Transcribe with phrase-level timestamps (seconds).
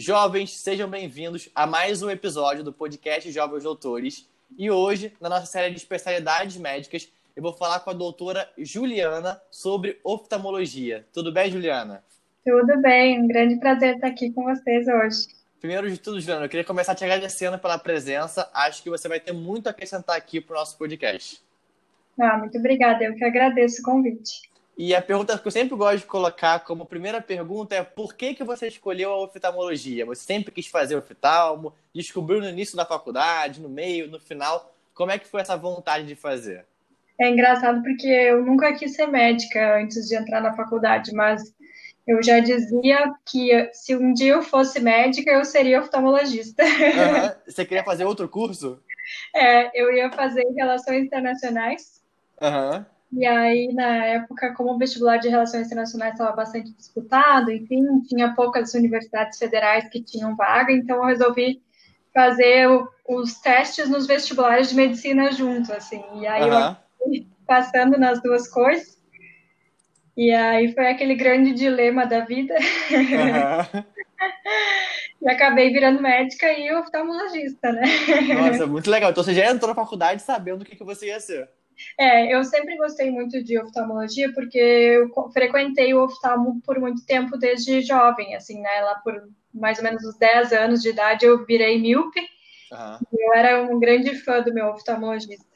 [0.00, 4.30] Jovens, sejam bem-vindos a mais um episódio do podcast Jovens Doutores.
[4.56, 9.42] E hoje, na nossa série de especialidades médicas, eu vou falar com a doutora Juliana
[9.50, 11.04] sobre oftalmologia.
[11.12, 12.04] Tudo bem, Juliana?
[12.44, 15.34] Tudo bem, um grande prazer estar aqui com vocês hoje.
[15.58, 18.48] Primeiro de tudo, Juliana, eu queria começar te agradecendo pela presença.
[18.54, 21.42] Acho que você vai ter muito a acrescentar aqui para o nosso podcast.
[22.20, 24.48] Ah, muito obrigada, eu que agradeço o convite.
[24.78, 28.32] E a pergunta que eu sempre gosto de colocar como primeira pergunta é por que,
[28.32, 30.06] que você escolheu a oftalmologia?
[30.06, 31.74] Você sempre quis fazer oftalmo?
[31.92, 34.72] Descobriu no início da faculdade, no meio, no final?
[34.94, 36.64] Como é que foi essa vontade de fazer?
[37.20, 41.42] É engraçado porque eu nunca quis ser médica antes de entrar na faculdade, mas
[42.06, 46.62] eu já dizia que se um dia eu fosse médica, eu seria oftalmologista.
[46.62, 47.34] Uhum.
[47.44, 48.80] Você queria fazer outro curso?
[49.34, 52.00] É, eu ia fazer Relações Internacionais.
[52.40, 52.84] Uhum.
[53.10, 58.34] E aí, na época, como o vestibular de Relações Internacionais estava bastante disputado, enfim, tinha
[58.34, 61.62] poucas universidades federais que tinham vaga, então eu resolvi
[62.12, 66.02] fazer o, os testes nos vestibulares de medicina junto, assim.
[66.16, 66.76] E aí uhum.
[67.14, 68.98] eu passando nas duas coisas.
[70.14, 72.54] E aí foi aquele grande dilema da vida.
[72.90, 73.84] Uhum.
[75.22, 77.82] e acabei virando médica e oftalmologista, né?
[78.34, 79.10] Nossa, muito legal.
[79.10, 81.48] Então você já entrou na faculdade sabendo o que, que você ia ser.
[81.98, 87.36] É, eu sempre gostei muito de oftalmologia porque eu frequentei o oftalmo por muito tempo
[87.36, 88.80] desde jovem, assim, né?
[88.80, 92.20] Lá por mais ou menos uns 10 anos de idade eu virei míope.
[92.70, 92.98] Uhum.
[93.18, 95.46] Eu era um grande fã do meu oftalmologista.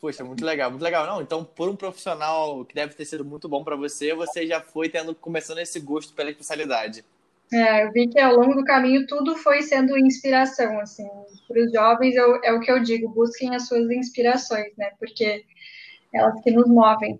[0.00, 1.06] Poxa, muito legal, muito legal.
[1.06, 4.58] Não, então, por um profissional que deve ter sido muito bom para você, você já
[4.58, 7.04] foi tendo começando esse gosto pela especialidade.
[7.52, 11.08] É, eu vi que ao longo do caminho tudo foi sendo inspiração, assim,
[11.48, 15.44] para os jovens eu, é o que eu digo, busquem as suas inspirações, né, porque
[16.14, 17.18] elas que nos movem.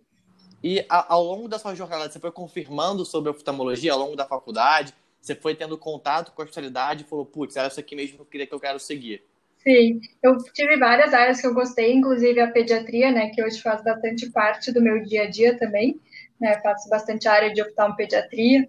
[0.63, 4.27] E ao longo da sua jornada, você foi confirmando sobre a oftalmologia ao longo da
[4.27, 4.95] faculdade?
[5.21, 8.23] Você foi tendo contato com a especialidade e falou, putz, era isso aqui mesmo que
[8.23, 9.25] eu queria que eu quero seguir?
[9.63, 13.83] Sim, eu tive várias áreas que eu gostei, inclusive a pediatria, né, que hoje faz
[13.83, 16.01] bastante parte do meu dia a dia também,
[16.41, 18.69] né, faço bastante área de oftalmopediatria.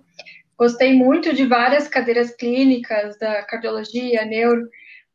[0.61, 4.69] Gostei muito de várias cadeiras clínicas, da cardiologia, neuro,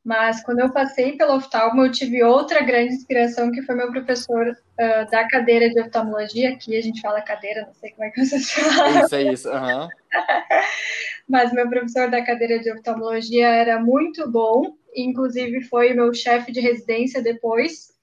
[0.04, 4.48] mas quando eu passei pelo oftalmo, eu tive outra grande inspiração, que foi meu professor
[4.48, 8.24] uh, da cadeira de oftalmologia, aqui a gente fala cadeira, não sei como é que
[8.24, 9.04] vocês falam.
[9.04, 9.88] Isso, é isso, uhum.
[11.30, 16.58] mas meu professor da cadeira de oftalmologia era muito bom, inclusive foi meu chefe de
[16.58, 17.95] residência depois,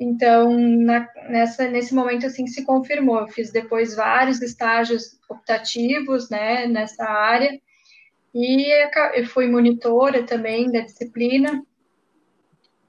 [0.00, 3.20] então, na, nessa, nesse momento, assim, se confirmou.
[3.20, 7.60] Eu fiz depois vários estágios optativos, né, nessa área,
[8.34, 8.72] e
[9.14, 11.62] eu fui monitora também da disciplina,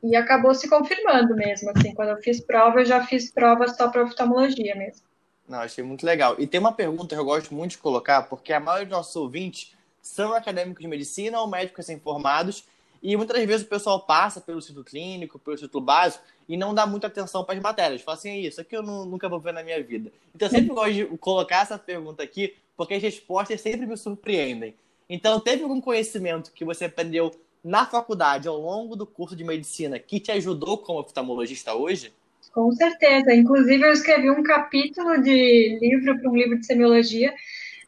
[0.02, 3.90] e acabou se confirmando mesmo, assim, quando eu fiz prova, eu já fiz prova só
[3.90, 5.04] para oftalmologia mesmo.
[5.48, 6.36] Não, achei muito legal.
[6.40, 9.16] E tem uma pergunta que eu gosto muito de colocar, porque a maioria dos nossos
[9.16, 12.64] ouvintes são acadêmicos de medicina ou médicos informados
[13.02, 16.86] e muitas vezes o pessoal passa pelo ciclo clínico, pelo ciclo básico, e não dá
[16.86, 18.02] muita atenção para as matérias.
[18.02, 20.12] Fala assim, é isso aqui eu não, nunca vou ver na minha vida.
[20.36, 24.76] Então eu sempre gosto de colocar essa pergunta aqui, porque as respostas sempre me surpreendem.
[25.10, 27.32] Então, teve algum conhecimento que você aprendeu
[27.64, 32.14] na faculdade, ao longo do curso de medicina, que te ajudou como oftalmologista hoje?
[32.54, 33.34] Com certeza.
[33.34, 37.34] Inclusive, eu escrevi um capítulo de livro para um livro de semiologia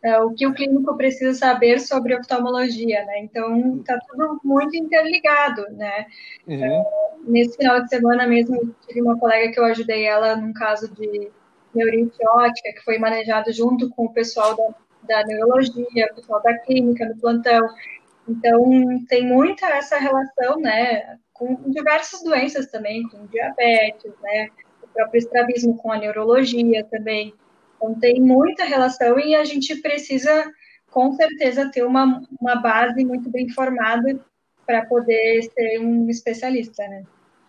[0.03, 3.19] é, o que o clínico precisa saber sobre oftalmologia, né?
[3.19, 6.05] Então, está tudo muito interligado, né?
[6.45, 6.61] Uhum.
[6.61, 6.83] É,
[7.25, 11.31] nesse final de semana mesmo, tive uma colega que eu ajudei ela num caso de
[11.73, 16.57] neurite ótica, que foi manejado junto com o pessoal da, da neurologia, o pessoal da
[16.59, 17.65] clínica, do plantão.
[18.27, 24.49] Então, tem muita essa relação, né, com diversas doenças também, com diabetes, né,
[24.83, 27.33] o próprio estrabismo com a neurologia também.
[27.83, 30.49] Então, tem muita relação e a gente precisa,
[30.89, 34.17] com certeza, ter uma, uma base muito bem formada
[34.65, 37.03] para poder ser um especialista, né?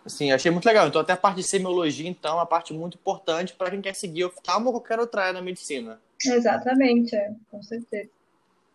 [0.05, 0.87] Sim, achei muito legal.
[0.87, 3.95] Então, até a parte de semiologia, então, é uma parte muito importante para quem quer
[3.95, 5.99] seguir oftalmo ou qualquer outra área na medicina.
[6.23, 8.09] Exatamente, é, com certeza.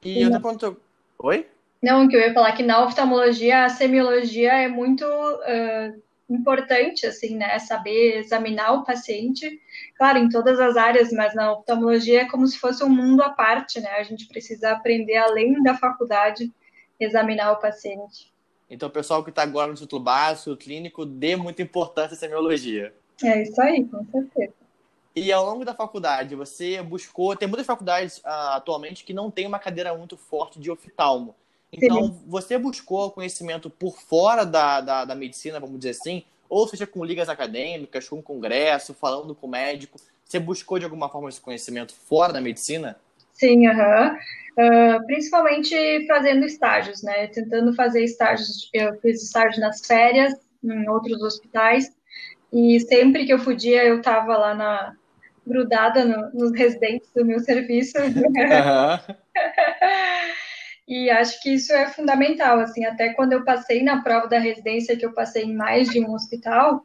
[0.02, 0.80] E, e outra ponto...
[1.18, 1.46] Oi?
[1.82, 7.36] Não, que eu ia falar que na oftalmologia, a semiologia é muito uh, importante, assim,
[7.36, 7.58] né?
[7.58, 9.60] Saber examinar o paciente,
[9.96, 13.30] claro, em todas as áreas, mas na oftalmologia é como se fosse um mundo à
[13.30, 13.90] parte, né?
[13.90, 16.52] A gente precisa aprender, além da faculdade,
[16.98, 18.32] examinar o paciente.
[18.68, 22.94] Então, o pessoal que está agora no título básico, clínico, dê muita importância à semiologia.
[23.22, 24.54] É isso aí, com certeza.
[25.14, 27.34] E ao longo da faculdade, você buscou.
[27.34, 31.34] Tem muitas faculdades uh, atualmente que não tem uma cadeira muito forte de oftalmo.
[31.72, 32.22] Então, Sim.
[32.26, 37.04] você buscou conhecimento por fora da, da, da, medicina, vamos dizer assim, ou seja, com
[37.04, 39.98] ligas acadêmicas, com congresso, falando com médico.
[40.24, 42.96] Você buscou de alguma forma esse conhecimento fora da medicina?
[43.32, 44.16] Sim, aham.
[44.58, 47.28] Uh, principalmente fazendo estágios, né?
[47.28, 48.68] Tentando fazer estágios.
[48.74, 51.90] Eu fiz estágio nas férias, em outros hospitais,
[52.52, 54.96] e sempre que eu podia, eu estava lá na,
[55.46, 57.98] grudada no, nos residentes do meu serviço.
[57.98, 58.32] Uhum.
[60.90, 64.96] e acho que isso é fundamental, assim, até quando eu passei na prova da residência,
[64.96, 66.84] que eu passei em mais de um hospital,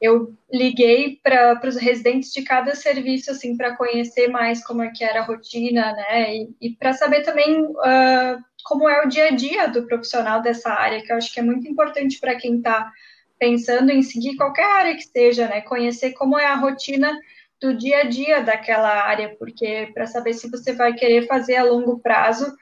[0.00, 5.04] eu liguei para os residentes de cada serviço, assim, para conhecer mais como é que
[5.04, 9.30] era a rotina, né, e, e para saber também uh, como é o dia a
[9.30, 12.90] dia do profissional dessa área, que eu acho que é muito importante para quem está
[13.38, 17.16] pensando em seguir qualquer área que seja, né, conhecer como é a rotina
[17.60, 21.62] do dia a dia daquela área, porque para saber se você vai querer fazer a
[21.62, 22.52] longo prazo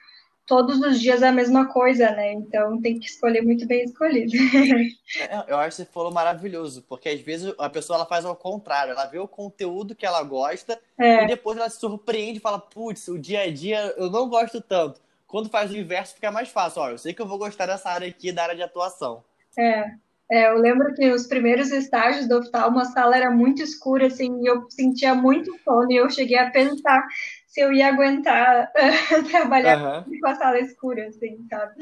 [0.45, 2.33] todos os dias a mesma coisa, né?
[2.33, 4.31] Então tem que escolher muito bem escolhido.
[5.19, 8.35] É, eu acho que você falou maravilhoso, porque às vezes a pessoa ela faz ao
[8.35, 11.23] contrário, ela vê o conteúdo que ela gosta é.
[11.23, 14.59] e depois ela se surpreende e fala, putz, o dia a dia eu não gosto
[14.59, 14.99] tanto.
[15.27, 16.81] Quando faz o inverso fica mais fácil.
[16.81, 19.23] Ó, eu sei que eu vou gostar dessa área aqui, da área de atuação.
[19.57, 19.91] É,
[20.31, 24.41] é, eu lembro que os primeiros estágios do oftalmo, a sala era muito escura, assim,
[24.41, 27.05] e eu sentia muito sono, e eu cheguei a pensar
[27.53, 28.71] se eu ia aguentar
[29.29, 30.19] trabalhar uhum.
[30.19, 31.75] com a sala escura, assim, sabe?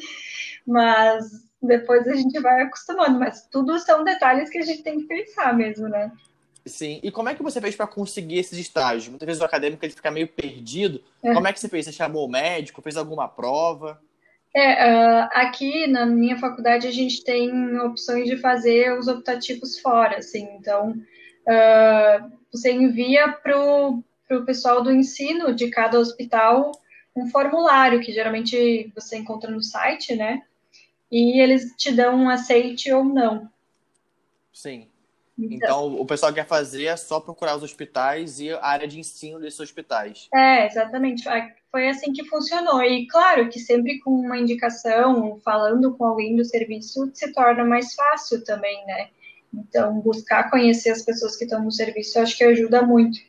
[0.67, 1.25] Mas
[1.61, 5.55] depois a gente vai acostumando, mas tudo são detalhes que a gente tem que pensar
[5.55, 6.11] mesmo, né?
[6.65, 6.99] Sim.
[7.01, 9.07] E como é que você fez para conseguir esses estágios?
[9.07, 11.01] Muitas vezes o acadêmico ele fica meio perdido.
[11.23, 11.33] É.
[11.33, 11.85] Como é que você fez?
[11.85, 12.81] Você chamou o médico?
[12.81, 13.97] Fez alguma prova?
[14.53, 20.17] É, uh, aqui na minha faculdade a gente tem opções de fazer os optativos fora,
[20.17, 23.31] assim, então uh, você envia
[24.31, 26.71] para o pessoal do ensino de cada hospital
[27.13, 30.43] um formulário que geralmente você encontra no site, né?
[31.11, 33.49] E eles te dão um aceite ou não.
[34.53, 34.87] Sim.
[35.37, 38.99] Então, então, o pessoal quer fazer é só procurar os hospitais e a área de
[38.99, 40.29] ensino desses hospitais.
[40.33, 41.23] É, exatamente
[41.69, 42.81] foi assim que funcionou.
[42.81, 47.93] E claro que sempre com uma indicação, falando com alguém do serviço, se torna mais
[47.93, 49.09] fácil também, né?
[49.53, 53.19] Então, buscar conhecer as pessoas que estão no serviço, eu acho que ajuda muito.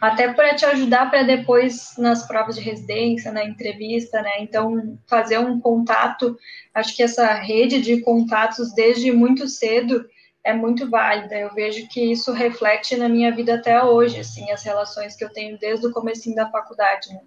[0.00, 4.40] Até para te ajudar para depois nas provas de residência, na entrevista, né?
[4.40, 6.38] Então, fazer um contato,
[6.72, 10.08] acho que essa rede de contatos desde muito cedo
[10.42, 11.34] é muito válida.
[11.34, 15.32] Eu vejo que isso reflete na minha vida até hoje, assim, as relações que eu
[15.32, 17.20] tenho desde o começo da faculdade, né?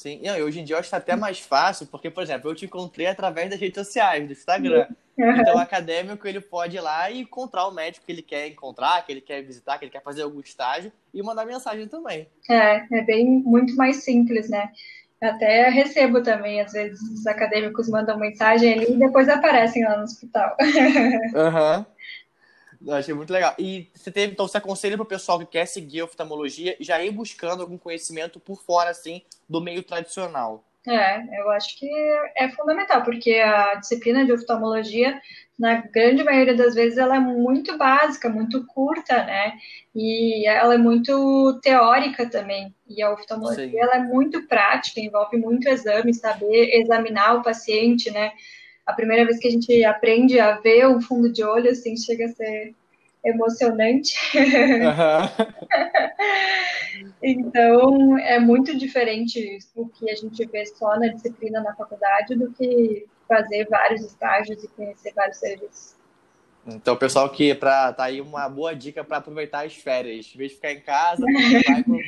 [0.00, 2.50] Sim, e hoje em dia eu acho que tá até mais fácil, porque, por exemplo,
[2.50, 4.86] eu te encontrei através das redes sociais, do Instagram.
[5.18, 9.04] Então, o acadêmico, ele pode ir lá e encontrar o médico que ele quer encontrar,
[9.04, 12.26] que ele quer visitar, que ele quer fazer algum estágio, e mandar mensagem também.
[12.48, 14.70] É, é bem, muito mais simples, né?
[15.22, 20.04] Até recebo também, às vezes, os acadêmicos mandam mensagem ali e depois aparecem lá no
[20.04, 20.56] hospital.
[21.34, 21.78] Aham.
[21.80, 21.86] Uhum.
[22.86, 23.54] Eu achei muito legal.
[23.58, 27.02] E você teve, então, você aconselha para o pessoal que quer seguir a oftalmologia já
[27.02, 30.64] ir buscando algum conhecimento por fora, assim, do meio tradicional.
[30.88, 31.86] É, eu acho que
[32.36, 35.20] é fundamental, porque a disciplina de oftalmologia,
[35.58, 39.58] na grande maioria das vezes, ela é muito básica, muito curta, né?
[39.94, 42.74] E ela é muito teórica também.
[42.88, 43.78] E a oftalmologia, Sim.
[43.78, 48.32] ela é muito prática, envolve muito exame, saber examinar o paciente, né?
[48.90, 52.26] A primeira vez que a gente aprende a ver um fundo de olho, assim, chega
[52.26, 52.74] a ser
[53.24, 54.16] emocionante.
[54.36, 55.54] Uhum.
[57.22, 62.50] então, é muito diferente o que a gente vê só na disciplina na faculdade do
[62.52, 65.99] que fazer vários estágios e conhecer vários serviços.
[66.66, 70.30] Então, pessoal, que para tá aí uma boa dica para aproveitar as férias.
[70.34, 71.24] Em vez de ficar em casa,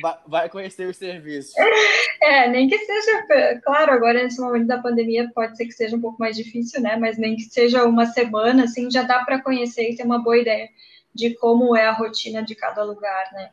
[0.01, 1.53] vai, vai, conhecer os serviços.
[2.21, 3.27] É, nem que seja,
[3.65, 6.95] claro, agora nesse momento da pandemia pode ser que seja um pouco mais difícil, né?
[6.95, 10.37] Mas nem que seja uma semana, assim, já dá para conhecer e ter uma boa
[10.37, 10.69] ideia
[11.13, 13.49] de como é a rotina de cada lugar, né?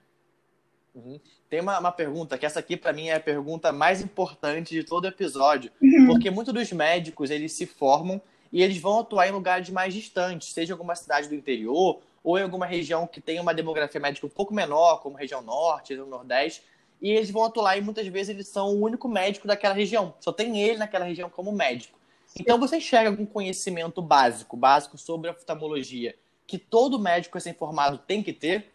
[0.95, 1.19] Uhum.
[1.49, 4.85] Tem uma, uma, pergunta, que essa aqui para mim é a pergunta mais importante de
[4.85, 6.07] todo episódio, uhum.
[6.07, 10.53] porque muitos dos médicos, eles se formam e eles vão atuar em lugares mais distantes,
[10.53, 14.31] seja alguma cidade do interior ou em alguma região que tem uma demografia médica um
[14.31, 16.63] pouco menor, como região norte, região nordeste,
[17.01, 20.33] e eles vão atuar e muitas vezes eles são o único médico daquela região, só
[20.33, 21.99] tem ele naquela região como médico.
[22.39, 26.15] Então você enxerga algum conhecimento básico, básico sobre a oftalmologia,
[26.47, 28.71] que todo médico recém-formado tem que ter?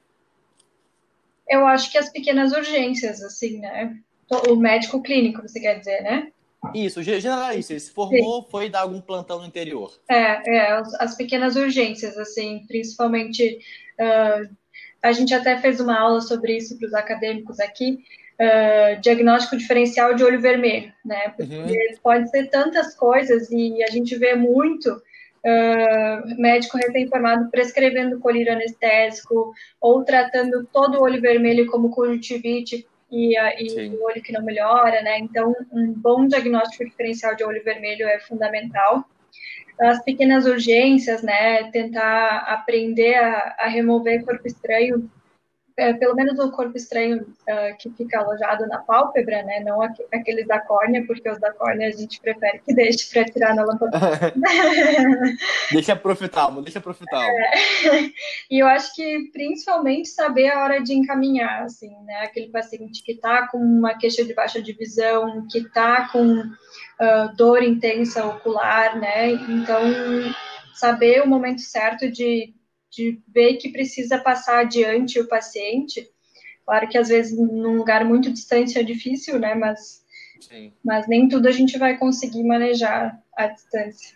[1.48, 3.98] Eu acho que as pequenas urgências, assim, né?
[4.50, 6.32] O médico clínico, você quer dizer, né?
[6.74, 7.74] Isso, generalista.
[7.74, 8.48] Ele se formou, Sim.
[8.50, 9.92] foi dar algum plantão no interior.
[10.10, 13.60] É, é as pequenas urgências, assim, principalmente.
[14.00, 14.56] Uh,
[15.02, 18.04] a gente até fez uma aula sobre isso para os acadêmicos aqui.
[18.40, 21.30] Uh, diagnóstico diferencial de olho vermelho, né?
[21.38, 21.98] Porque uhum.
[22.04, 24.92] pode ser tantas coisas e a gente vê muito
[25.46, 33.38] uh, médico recém-formado prescrevendo colírio anestésico ou tratando todo o olho vermelho como conjuntivite e,
[33.38, 35.20] e o olho que não melhora, né?
[35.20, 39.06] Então, um bom diagnóstico diferencial de olho vermelho é fundamental.
[39.80, 41.70] As pequenas urgências, né?
[41.72, 45.10] Tentar aprender a, a remover corpo estranho
[45.78, 49.60] é, pelo menos o corpo estranho uh, que fica alojado na pálpebra, né?
[49.60, 53.26] Não aqu aqueles da córnea, porque os da córnea a gente prefere que deixe para
[53.26, 54.00] tirar na lâmpada.
[55.72, 57.28] deixa profitalmo, deixa profitalmo.
[57.28, 57.52] É.
[58.50, 62.22] E eu acho que principalmente saber a hora de encaminhar, assim, né?
[62.22, 67.36] Aquele paciente que está com uma queixa de baixa de visão, que está com uh,
[67.36, 69.32] dor intensa ocular, né?
[69.32, 69.82] Então,
[70.74, 72.54] saber o momento certo de
[72.96, 76.10] de ver que precisa passar adiante o paciente.
[76.66, 79.54] Claro que às vezes num lugar muito distante é difícil, né?
[79.54, 80.04] Mas,
[80.84, 84.16] mas nem tudo a gente vai conseguir manejar à distância.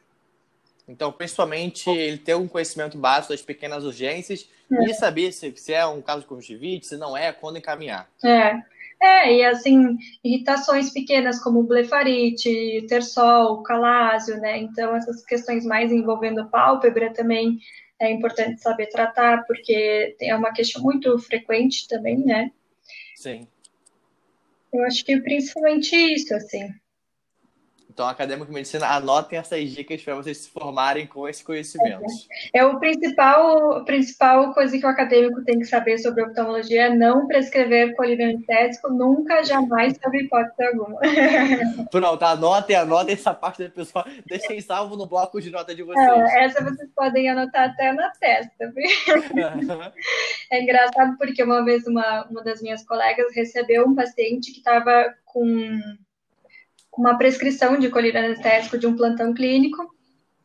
[0.88, 4.86] Então, principalmente, ele ter um conhecimento básico das pequenas urgências é.
[4.86, 8.10] e saber se, se é um caso de conjuntivite, se não é, quando encaminhar.
[8.24, 8.60] É.
[9.02, 14.58] É, e assim, irritações pequenas como blefarite, tersol, calásio, né?
[14.58, 17.60] Então, essas questões mais envolvendo pálpebra também
[18.00, 22.52] é importante saber tratar, porque é uma queixa muito frequente também, né?
[23.16, 23.48] Sim.
[24.72, 26.70] Eu acho que principalmente isso, assim.
[28.00, 32.06] Então, acadêmico de medicina, anotem essas dicas para vocês se formarem com esse conhecimento.
[32.54, 36.96] É, é o principal, principal coisa que o acadêmico tem que saber sobre oftalmologia é
[36.96, 40.98] não prescrever colírio anestésico nunca, jamais, sob hipótese alguma.
[41.92, 46.08] Pronto, anotem, anotem essa parte do pessoal, deixem salvo no bloco de nota de vocês.
[46.08, 48.74] É, essa vocês podem anotar até na testa.
[50.50, 55.14] é engraçado porque uma vez uma, uma das minhas colegas recebeu um paciente que estava
[55.26, 55.80] com
[56.98, 59.90] uma prescrição de colírio anestésico de um plantão clínico.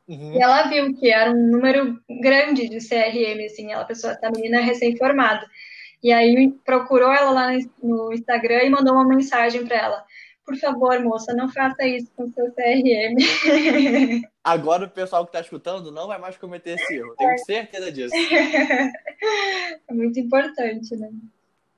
[0.06, 0.34] Uhum.
[0.34, 4.60] E ela viu que era um número grande de CRM, assim, ela pessoa, essa menina
[4.60, 5.46] recém-formada.
[6.02, 7.48] E aí procurou ela lá
[7.82, 10.04] no Instagram e mandou uma mensagem para ela.
[10.44, 13.16] Por favor, moça, não faça isso com seu CRM.
[14.44, 17.38] Agora o pessoal que está escutando não vai mais cometer esse erro, tenho é.
[17.38, 18.14] certeza disso.
[19.88, 21.08] É muito importante, né?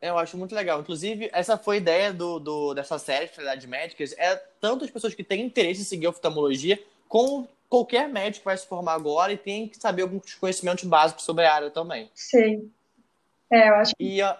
[0.09, 0.81] Eu acho muito legal.
[0.81, 4.15] Inclusive, essa foi a ideia do, do, dessa série de médicas.
[4.19, 8.57] É tanto as pessoas que têm interesse em seguir oftalmologia, como qualquer médico que vai
[8.57, 12.11] se formar agora e tem que saber alguns conhecimentos básicos sobre a área também.
[12.15, 12.71] Sim.
[13.51, 14.37] É, eu acho e, uh...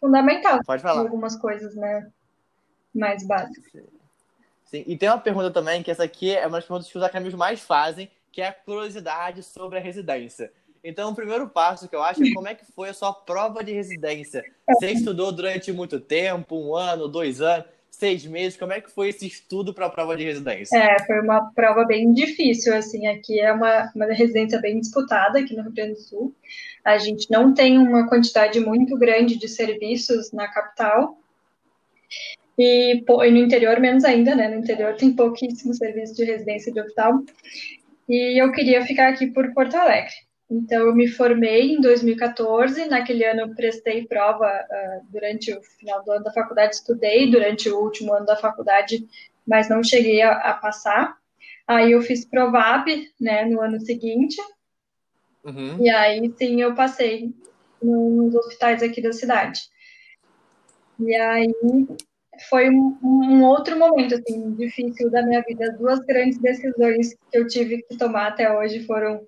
[0.00, 0.60] fundamental.
[0.64, 1.00] Pode falar.
[1.00, 2.10] Algumas coisas, né?
[2.94, 3.64] Mais básicas.
[3.70, 3.84] Sim.
[4.64, 4.84] Sim.
[4.86, 7.38] E tem uma pergunta também, que essa aqui é uma das perguntas que os acadêmicos
[7.38, 10.52] mais fazem, que é a curiosidade sobre a residência.
[10.88, 13.62] Então, o primeiro passo que eu acho é como é que foi a sua prova
[13.62, 14.42] de residência.
[14.66, 18.58] Você estudou durante muito tempo, um ano, dois anos, seis meses?
[18.58, 20.74] Como é que foi esse estudo para a prova de residência?
[20.78, 25.54] É, foi uma prova bem difícil, assim, aqui é uma, uma residência bem disputada aqui
[25.54, 26.34] no Rio Grande do Sul.
[26.82, 31.18] A gente não tem uma quantidade muito grande de serviços na capital,
[32.58, 34.48] e, e, no interior menos ainda, né?
[34.48, 37.22] No interior tem pouquíssimo serviço de residência de hospital.
[38.08, 40.14] E eu queria ficar aqui por Porto Alegre.
[40.50, 42.86] Então, eu me formei em 2014.
[42.86, 47.68] Naquele ano, eu prestei prova uh, durante o final do ano da faculdade, estudei durante
[47.68, 49.06] o último ano da faculdade,
[49.46, 51.16] mas não cheguei a, a passar.
[51.66, 52.86] Aí, eu fiz Provab,
[53.20, 54.40] né, no ano seguinte.
[55.44, 55.82] Uhum.
[55.82, 57.34] E aí, sim, eu passei
[57.82, 59.60] nos hospitais aqui da cidade.
[60.98, 61.54] E aí,
[62.48, 65.70] foi um, um, outro momento assim difícil da minha vida.
[65.70, 69.20] As duas grandes decisões que eu tive que tomar até hoje foram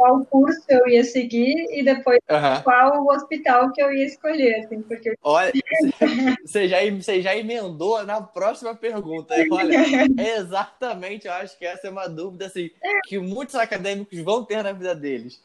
[0.00, 2.62] qual curso eu ia seguir e depois uhum.
[2.62, 5.14] qual hospital que eu ia escolher, assim, porque...
[5.22, 5.52] Olha,
[6.42, 9.34] você já, você já emendou na próxima pergunta.
[9.52, 9.76] Olha,
[10.18, 12.70] é exatamente, eu acho que essa é uma dúvida, assim,
[13.04, 15.38] que muitos acadêmicos vão ter na vida deles.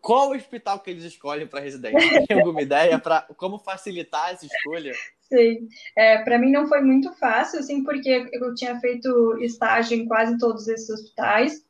[0.00, 2.26] Qual o hospital que eles escolhem para residência?
[2.26, 4.94] Tem alguma ideia para como facilitar essa escolha?
[5.28, 10.06] Sim, é, para mim não foi muito fácil, assim, porque eu tinha feito estágio em
[10.06, 11.62] quase todos esses hospitais,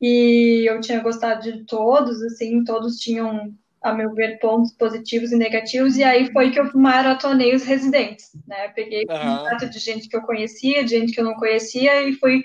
[0.00, 5.36] e eu tinha gostado de todos, assim, todos tinham, a meu ver, pontos positivos e
[5.36, 8.68] negativos, e aí foi que eu maratonei os residentes, né?
[8.68, 9.36] Peguei uhum.
[9.38, 12.42] contato de gente que eu conhecia, de gente que eu não conhecia, e fui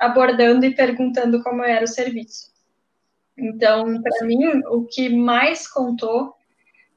[0.00, 2.50] abordando e perguntando como era o serviço.
[3.38, 6.34] Então, para mim, o que mais contou,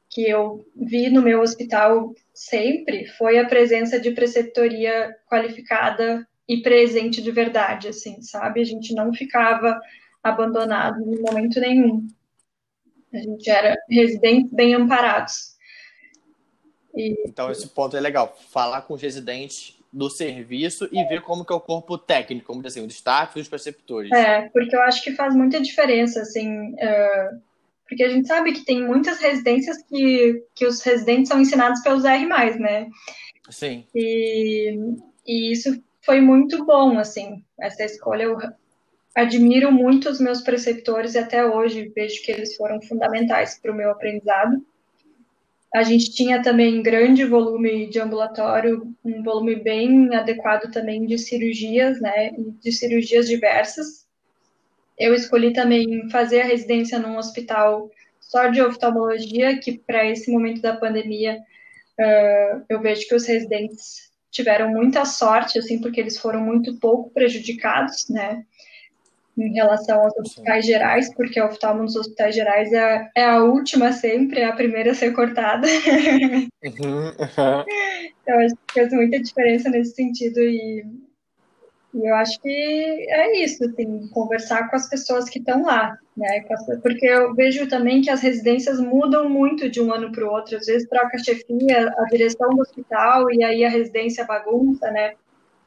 [0.09, 7.21] que eu vi no meu hospital sempre, foi a presença de preceptoria qualificada e presente
[7.21, 8.59] de verdade, assim, sabe?
[8.59, 9.79] A gente não ficava
[10.23, 12.07] abandonado em momento nenhum.
[13.13, 15.55] A gente era residentes bem amparados.
[16.95, 17.15] E...
[17.27, 21.53] Então esse ponto é legal, falar com os residentes do serviço e ver como que
[21.53, 24.11] é o corpo técnico, como assim, o destaque dos preceptores.
[24.11, 27.41] É, porque eu acho que faz muita diferença, assim, uh,
[27.87, 32.05] porque a gente sabe que tem muitas residências que, que os residentes são ensinados pelos
[32.05, 32.25] R+,
[32.59, 32.87] né?
[33.49, 33.85] Sim.
[33.95, 34.75] E,
[35.25, 38.23] e isso foi muito bom, assim, essa escolha.
[38.23, 38.39] Eu
[39.13, 43.75] admiro muito os meus preceptores e até hoje vejo que eles foram fundamentais para o
[43.75, 44.59] meu aprendizado.
[45.71, 52.01] A gente tinha também grande volume de ambulatório, um volume bem adequado também de cirurgias,
[52.01, 54.07] né, de cirurgias diversas.
[54.97, 60.59] Eu escolhi também fazer a residência num hospital só de oftalmologia, que para esse momento
[60.59, 61.37] da pandemia
[61.99, 67.09] uh, eu vejo que os residentes tiveram muita sorte, assim, porque eles foram muito pouco
[67.12, 68.43] prejudicados, né,
[69.38, 70.71] em relação aos hospitais Sim.
[70.71, 74.91] gerais, porque a oftalmo nos hospitais gerais é, é, a última sempre, é a primeira
[74.91, 75.67] a ser cortada.
[76.63, 77.65] Uhum, uhum.
[78.21, 80.86] Então, acho que fez muita diferença nesse sentido e,
[81.93, 86.43] e, eu acho que é isso, assim, conversar com as pessoas que estão lá, né?
[86.81, 90.58] Porque eu vejo também que as residências mudam muito de um ano para o outro,
[90.58, 95.13] às vezes troca a chefia, a direção do hospital e aí a residência bagunça, né?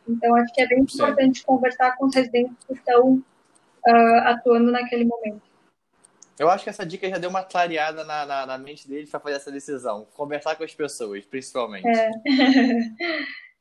[0.09, 0.95] Então, acho que é bem Sim.
[0.95, 5.43] importante conversar com os residentes que estão uh, atuando naquele momento.
[6.39, 9.21] Eu acho que essa dica já deu uma clareada na, na, na mente deles para
[9.21, 10.07] fazer essa decisão.
[10.15, 11.87] Conversar com as pessoas, principalmente.
[11.87, 12.11] É.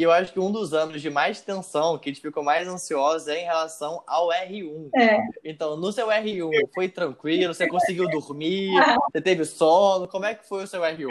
[0.00, 3.28] E eu acho que um dos anos de mais tensão, que eles ficam mais ansiosos,
[3.28, 4.88] é em relação ao R1.
[4.96, 5.18] É.
[5.44, 7.52] Então, no seu R1, foi tranquilo?
[7.52, 8.70] Você conseguiu dormir?
[9.12, 10.08] Você teve sono?
[10.08, 11.10] Como é que foi o seu R1?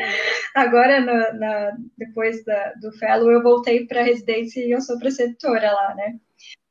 [0.56, 4.98] Agora, no, na, depois da, do Fellow, eu voltei para a residência e eu sou
[4.98, 6.16] preceptora lá, né?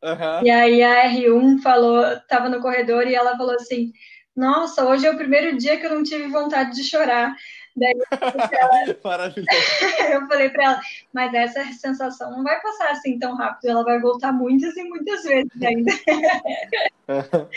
[0.03, 0.45] Uhum.
[0.45, 3.93] E aí a R1 falou, tava no corredor e ela falou assim:
[4.35, 7.33] Nossa, hoje é o primeiro dia que eu não tive vontade de chorar.
[7.79, 7.95] Daí
[8.87, 9.35] eu falei,
[10.15, 10.81] eu falei para ela,
[11.13, 15.23] mas essa sensação não vai passar assim tão rápido, ela vai voltar muitas e muitas
[15.23, 15.93] vezes ainda.
[17.09, 17.49] uh,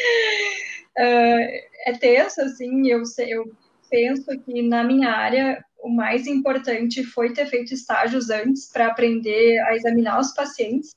[0.98, 3.51] é tenso, assim, eu, eu
[3.90, 9.60] penso que na minha área o mais importante foi ter feito estágios antes para aprender
[9.60, 10.92] a examinar os pacientes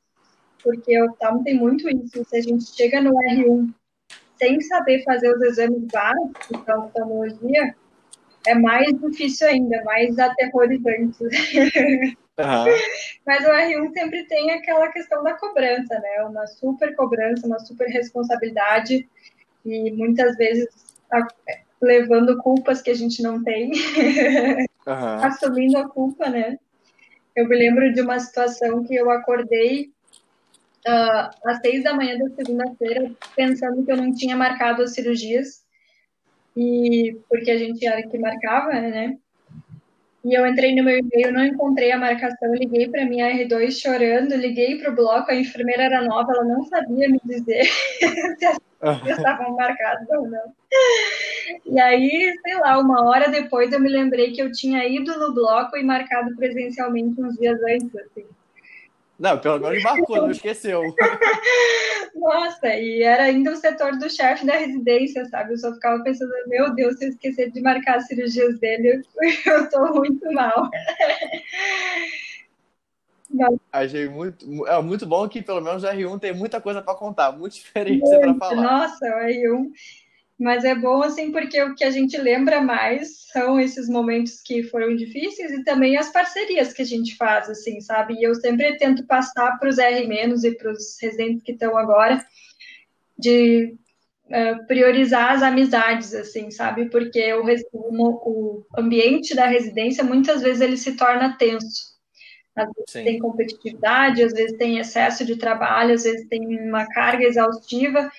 [0.65, 2.25] porque o oftalmo tem muito isso.
[2.25, 3.73] Se a gente chega no R1
[4.39, 7.77] sem saber fazer os exames básicos da oftalmologia,
[8.47, 11.25] é mais difícil ainda, mais aterrorizante.
[12.37, 12.65] Uhum.
[13.25, 16.25] Mas o R1 sempre tem aquela questão da cobrança, né?
[16.29, 19.09] Uma super cobrança, uma super responsabilidade
[19.65, 20.67] e muitas vezes
[21.81, 23.71] levando culpas que a gente não tem,
[24.87, 25.25] uhum.
[25.25, 26.59] assumindo a culpa, né?
[27.37, 29.93] Eu me lembro de uma situação que eu acordei
[30.87, 35.64] uh, às seis da manhã da segunda-feira, pensando que eu não tinha marcado as cirurgias,
[36.57, 39.17] e porque a gente era que marcava, né?
[40.25, 44.35] E eu entrei no meu e-mail, não encontrei a marcação, liguei para minha R2 chorando,
[44.35, 47.65] liguei para o bloco, a enfermeira era nova, ela não sabia me dizer
[48.39, 50.55] se as cirurgias estavam marcadas ou não.
[51.67, 55.35] E aí, sei lá, uma hora depois eu me lembrei que eu tinha ido no
[55.35, 58.25] bloco e marcado presencialmente uns dias antes, assim.
[59.19, 60.83] Não, pelo menos marcou, não esqueceu.
[62.15, 65.53] Nossa, e era ainda o setor do chefe da residência, sabe?
[65.53, 69.03] Eu só ficava pensando, meu Deus, se eu esquecer de marcar as cirurgias dele,
[69.47, 70.71] eu tô muito mal.
[73.73, 77.33] Achei muito, é muito bom que pelo menos o R1 tem muita coisa para contar,
[77.33, 78.63] muita experiência para falar.
[78.63, 79.71] Nossa, o R1
[80.39, 84.65] mas é bom, assim, porque o que a gente lembra mais são esses momentos que
[84.65, 88.15] foram difíceis e também as parcerias que a gente faz, assim, sabe?
[88.15, 92.25] E eu sempre tento passar para os R- e para os residentes que estão agora
[93.17, 93.77] de
[94.27, 96.91] uh, priorizar as amizades, assim, sabe?
[96.91, 101.95] Porque o, o, ambiente da residência, muitas vezes, ele se torna tenso.
[102.57, 103.05] Às vezes Sim.
[103.05, 108.11] tem competitividade, às vezes tem excesso de trabalho, às vezes tem uma carga exaustiva,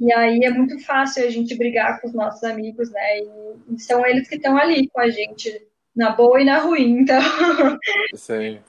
[0.00, 3.18] e aí é muito fácil a gente brigar com os nossos amigos, né?
[3.20, 7.00] E, são eles que estão ali com a gente, na boa e na ruim.
[7.00, 7.20] Então,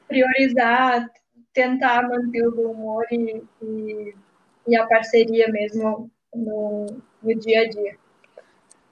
[0.08, 1.10] priorizar,
[1.54, 4.16] tentar manter o bom humor e, e,
[4.68, 6.86] e a parceria mesmo no,
[7.24, 7.98] no, dia a dia.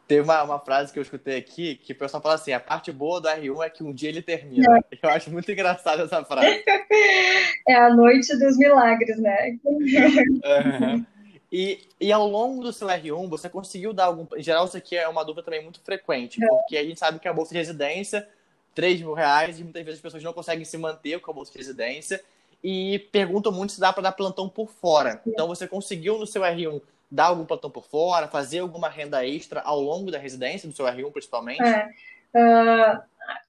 [0.08, 2.92] Tem uma, uma frase que eu escutei aqui que o pessoal fala assim: a parte
[2.92, 4.80] boa do R1 é que um dia ele termina.
[4.92, 4.98] É.
[5.02, 6.64] Eu acho muito engraçada essa frase.
[7.66, 9.58] É a noite dos milagres, né?
[9.64, 11.06] Uhum.
[11.54, 14.26] E, e ao longo do seu R1, você conseguiu dar algum.
[14.36, 16.48] Em geral, isso aqui é uma dúvida também muito frequente, é.
[16.48, 18.28] porque a gente sabe que a bolsa de residência,
[18.74, 21.52] 3 mil reais, e muitas vezes as pessoas não conseguem se manter com a bolsa
[21.52, 22.24] de residência
[22.64, 25.22] e perguntam muito se dá para dar plantão por fora.
[25.24, 25.30] É.
[25.30, 29.62] Então, você conseguiu no seu R1 dar algum plantão por fora, fazer alguma renda extra
[29.62, 31.62] ao longo da residência, do seu R1 principalmente?
[31.62, 31.88] É.
[32.36, 33.00] Uh,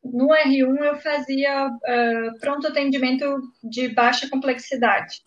[0.05, 5.23] no R1 eu fazia uh, pronto atendimento de baixa complexidade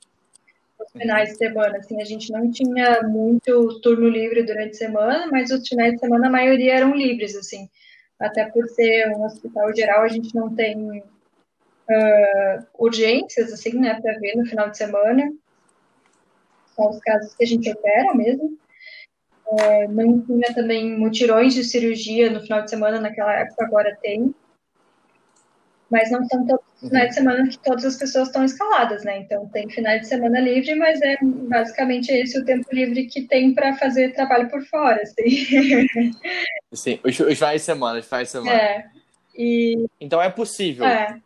[0.79, 1.77] os finais de semana.
[1.77, 5.99] Assim, a gente não tinha muito turno livre durante a semana, mas os finais de
[5.99, 7.69] semana a maioria eram livres, assim.
[8.19, 14.19] Até por ser um hospital geral, a gente não tem uh, urgências, assim, né, para
[14.19, 15.31] ver no final de semana.
[16.75, 18.57] São os casos que a gente opera mesmo.
[19.47, 24.33] Uh, não tinha também mutirões de cirurgia no final de semana, naquela época, agora tem.
[25.89, 29.19] Mas não são todos os finais de semana que todas as pessoas estão escaladas, né?
[29.19, 33.53] Então tem finais de semana livre, mas é basicamente esse o tempo livre que tem
[33.53, 35.47] para fazer trabalho por fora, assim.
[36.73, 38.51] Sim, os, os finais de semana, os finais de semana.
[38.51, 38.85] É.
[39.35, 39.85] E...
[39.99, 40.85] Então é possível.
[40.85, 41.19] É.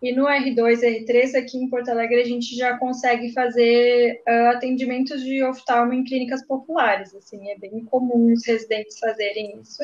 [0.00, 5.24] E no R2, R3, aqui em Porto Alegre, a gente já consegue fazer uh, atendimentos
[5.24, 7.12] de oftalmo em clínicas populares.
[7.16, 9.82] Assim, é bem comum os residentes fazerem isso.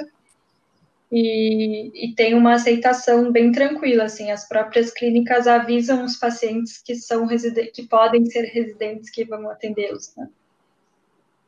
[1.12, 6.96] E, e, tem uma aceitação bem tranquila, assim, as próprias clínicas avisam os pacientes que
[6.96, 10.28] são que podem ser residentes que vão atendê-los, né?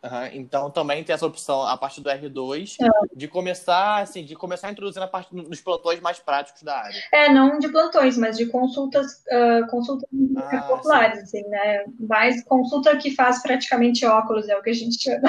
[0.05, 0.27] Uhum.
[0.35, 2.89] Então também tem essa opção a partir do R2 é.
[3.17, 7.03] de começar, assim, de começar introduzindo a parte dos plantões mais práticos da área.
[7.13, 11.41] É, não de plantões, mas de consultas, uh, consultas ah, populares, sim.
[11.41, 11.85] assim, né?
[11.99, 15.29] Mais consulta que faz praticamente óculos, é o que a gente chama.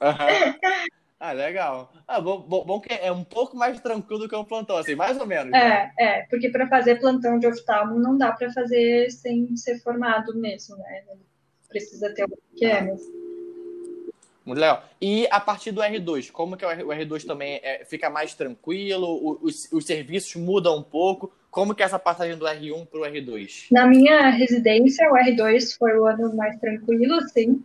[0.00, 0.94] Uhum.
[1.26, 1.90] Ah, legal.
[2.06, 4.94] Ah, bom, bom, bom, que é um pouco mais tranquilo do que um plantão, assim,
[4.94, 5.54] mais ou menos.
[5.54, 5.92] É, né?
[5.98, 10.76] é, porque para fazer plantão de oftalmo não dá para fazer sem ser formado mesmo,
[10.76, 11.02] né?
[11.66, 13.10] Precisa ter o que é mesmo.
[14.44, 14.84] Muito legal.
[15.00, 19.38] E a partir do R2, como que o R2 também é, fica mais tranquilo?
[19.40, 21.32] Os, os, serviços mudam um pouco?
[21.50, 23.68] Como que é essa passagem do R1 para o R2?
[23.70, 27.64] Na minha residência, o R2 foi o ano mais tranquilo, sim,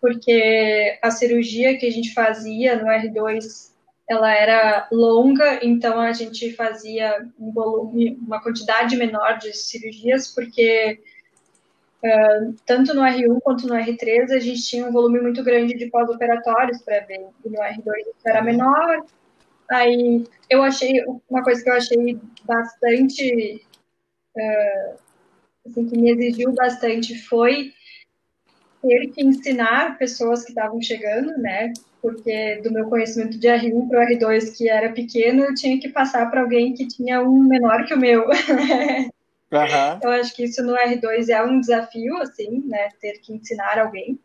[0.00, 3.68] porque a cirurgia que a gente fazia no R2
[4.08, 10.98] ela era longa, então a gente fazia um volume, uma quantidade menor de cirurgias, porque
[11.98, 15.90] Uh, tanto no R1 quanto no R3, a gente tinha um volume muito grande de
[15.90, 17.26] pós-operatórios para ver.
[17.44, 19.04] E no R2 era menor.
[19.68, 23.66] Aí eu achei, uma coisa que eu achei bastante,
[24.36, 24.98] uh,
[25.66, 27.72] assim, que me exigiu bastante foi
[28.82, 31.72] ter que ensinar pessoas que estavam chegando, né?
[32.00, 35.88] Porque do meu conhecimento de R1 para o R2, que era pequeno, eu tinha que
[35.88, 38.26] passar para alguém que tinha um menor que o meu.
[39.50, 40.00] Uhum.
[40.02, 42.90] Eu acho que isso no R2 é um desafio, assim, né?
[43.00, 44.18] Ter que ensinar alguém.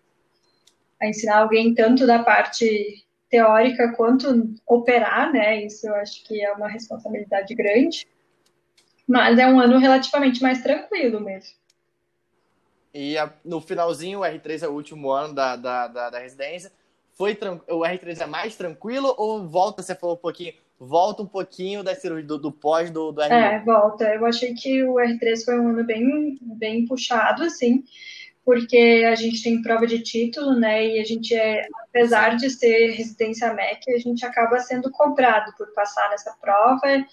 [1.02, 5.64] A ensinar alguém tanto da parte teórica quanto operar, né?
[5.64, 8.06] Isso eu acho que é uma responsabilidade grande.
[9.08, 11.56] Mas é um ano relativamente mais tranquilo mesmo.
[12.94, 16.72] E a, no finalzinho, o R3 é o último ano da, da, da, da residência.
[17.16, 17.38] Foi
[17.70, 21.96] o R3 é mais tranquilo ou volta, você falou um pouquinho, volta um pouquinho da
[21.96, 23.32] cirurgia, do, do pós do, do R1.
[23.32, 24.06] É, volta.
[24.14, 27.84] Eu achei que o R3 foi um ano bem, bem puxado, assim,
[28.46, 32.92] porque a gente tem prova de título, né, e a gente é, apesar de ser
[32.92, 37.06] residência MEC, a gente acaba sendo cobrado por passar nessa prova,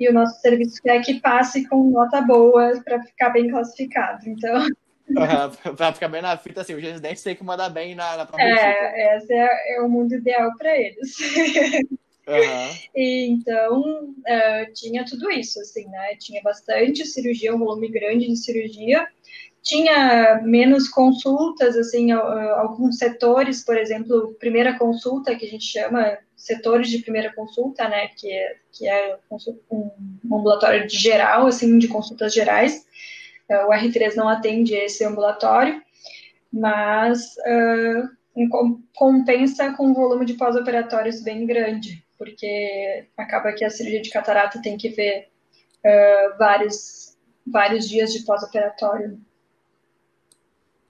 [0.00, 4.66] e o nosso serviço quer que passe com nota boa para ficar bem classificado, então...
[5.08, 8.26] Uhum, para ficar bem na fita, assim, os residentes têm que mandar bem na, na
[8.26, 11.16] prova É, esse é, é o mundo ideal para eles.
[12.28, 12.78] Uhum.
[12.94, 16.14] E, então, uh, tinha tudo isso, assim, né?
[16.18, 19.08] Tinha bastante cirurgia, um volume grande de cirurgia.
[19.62, 26.90] Tinha menos consultas, assim, alguns setores, por exemplo, primeira consulta, que a gente chama setores
[26.90, 28.08] de primeira consulta, né?
[28.08, 29.16] Que é, que é
[29.70, 29.90] um
[30.26, 32.86] ambulatório geral, assim, de consultas gerais.
[33.48, 35.82] Uh, o R3 não atende esse ambulatório,
[36.52, 38.08] mas uh,
[38.94, 44.60] compensa com um volume de pós-operatórios bem grande porque acaba que a cirurgia de catarata
[44.60, 45.28] tem que ver
[45.78, 49.18] uh, vários, vários dias de pós-operatório.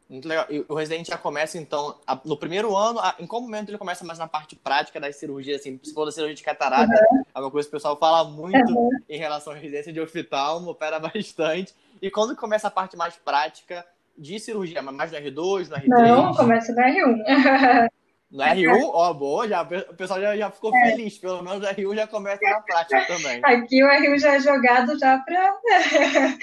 [0.08, 0.46] Muito legal.
[0.48, 4.18] E o residente já começa, então, no primeiro ano, em qual momento ele começa mais
[4.18, 7.22] na parte prática das cirurgias, assim, se for da cirurgia de catarata, uhum.
[7.34, 8.90] é uma coisa que o pessoal fala muito uhum.
[9.08, 11.74] em relação à residência de oftalmo, opera bastante.
[12.00, 13.84] E quando começa a parte mais prática
[14.16, 15.86] de cirurgia, mais no R2, no R3?
[15.86, 17.88] Não, começa no R1.
[18.30, 20.90] No R1, ó, boa, já, o pessoal já, já ficou é.
[20.90, 21.16] feliz.
[21.16, 23.40] Pelo menos o R1 já começa na prática também.
[23.42, 25.56] Aqui o R1 já é jogado já para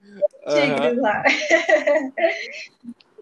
[0.00, 1.02] tigres uhum.
[1.02, 1.22] lá.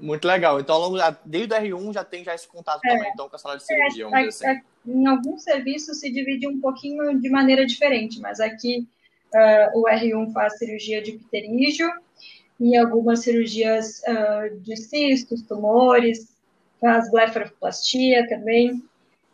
[0.00, 0.60] Muito legal.
[0.60, 2.88] Então, ao longo desde o R1 já tem já esse contato é.
[2.88, 4.60] também então, com a sala de cirurgia, é, vamos dizer assim.
[4.86, 8.86] Em alguns serviços se divide um pouquinho de maneira diferente, mas aqui
[9.34, 11.90] uh, o R1 faz cirurgia de pterígio
[12.60, 16.34] e algumas cirurgias uh, de cistos, tumores,
[16.80, 18.82] faz blefaroplastia também.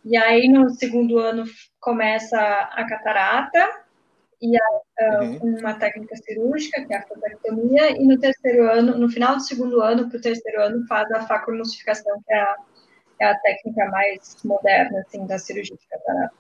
[0.05, 1.45] E aí, no segundo ano,
[1.81, 3.84] começa a catarata
[4.41, 5.59] e a, uhum.
[5.59, 9.81] uma técnica cirúrgica, que é a fotectomia, e no terceiro ano, no final do segundo
[9.81, 12.57] ano para o terceiro ano, faz a facomulsificação, que é a,
[13.21, 16.31] é a técnica mais moderna, assim, da cirurgia de.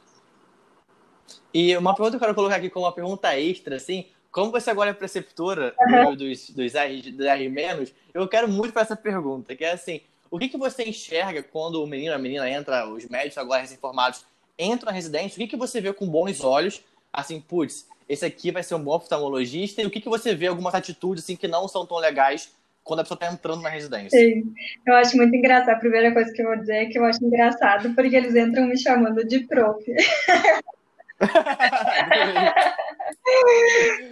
[1.52, 4.70] E uma pergunta que eu quero colocar aqui como uma pergunta extra, assim, como você
[4.70, 6.16] agora é preceptora uhum.
[6.16, 10.38] dos, dos R, dos R-, eu quero muito para essa pergunta, que é assim, o
[10.38, 14.26] que, que você enxerga quando o menino, a menina entra, os médicos agora recém-formados
[14.59, 16.83] entram na residência, o que, que você vê com bons olhos,
[17.14, 20.46] assim, putz, esse aqui vai ser um bom oftalmologista, e o que, que você vê,
[20.48, 24.18] algumas atitudes, assim, que não são tão legais quando a pessoa está entrando na residência.
[24.18, 24.53] Sim,
[24.87, 25.70] eu acho muito engraçado.
[25.70, 28.66] A primeira coisa que eu vou dizer é que eu acho engraçado, porque eles entram
[28.66, 29.83] me chamando de prof.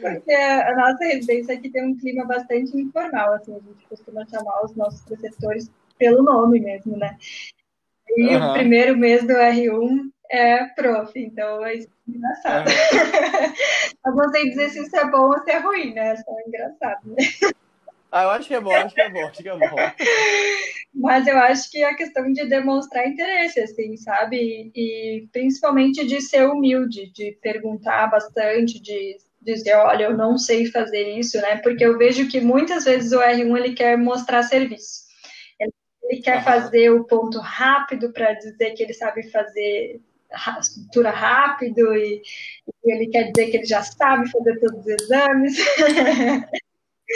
[0.00, 4.64] porque a nossa residência aqui tem um clima bastante informal, assim, a gente costuma chamar
[4.64, 7.18] os nossos preceptores pelo nome mesmo, né?
[8.16, 8.50] E uhum.
[8.50, 11.74] o primeiro mês do R1 é prof, então é
[12.08, 12.68] engraçado.
[12.68, 13.52] Uhum.
[14.06, 16.12] eu não sei dizer se isso é bom ou se é ruim, né?
[16.12, 17.52] É só engraçado, né?
[18.10, 19.76] Ah, eu acho que é bom, acho que é bom, acho que é bom.
[20.94, 24.70] Mas eu acho que é a questão de demonstrar interesse, assim, sabe?
[24.74, 31.18] E, principalmente de ser humilde, de perguntar bastante, de dizer, olha, eu não sei fazer
[31.18, 31.56] isso, né?
[31.56, 35.04] Porque eu vejo que muitas vezes o R1 ele quer mostrar serviço.
[35.58, 35.72] Ele,
[36.04, 36.44] ele quer uhum.
[36.44, 40.00] fazer o ponto rápido para dizer que ele sabe fazer
[40.60, 42.22] estrutura rápido e,
[42.84, 45.56] e, ele quer dizer que ele já sabe fazer todos os exames.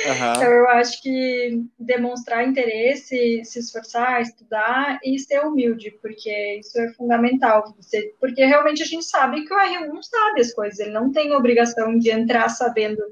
[0.04, 0.32] Uhum.
[0.36, 6.92] Então, eu acho que demonstrar interesse, se esforçar, estudar e ser humilde, porque isso é
[6.92, 7.74] fundamental.
[7.76, 11.10] Você, porque realmente a gente sabe que o R1 não sabe as coisas, ele não
[11.10, 13.02] tem obrigação de entrar sabendo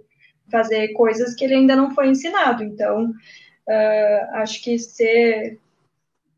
[0.50, 2.62] fazer coisas que ele ainda não foi ensinado.
[2.62, 5.58] Então, uh, acho que ser,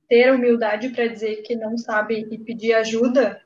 [0.08, 3.42] ter humildade para dizer que não sabe e pedir ajuda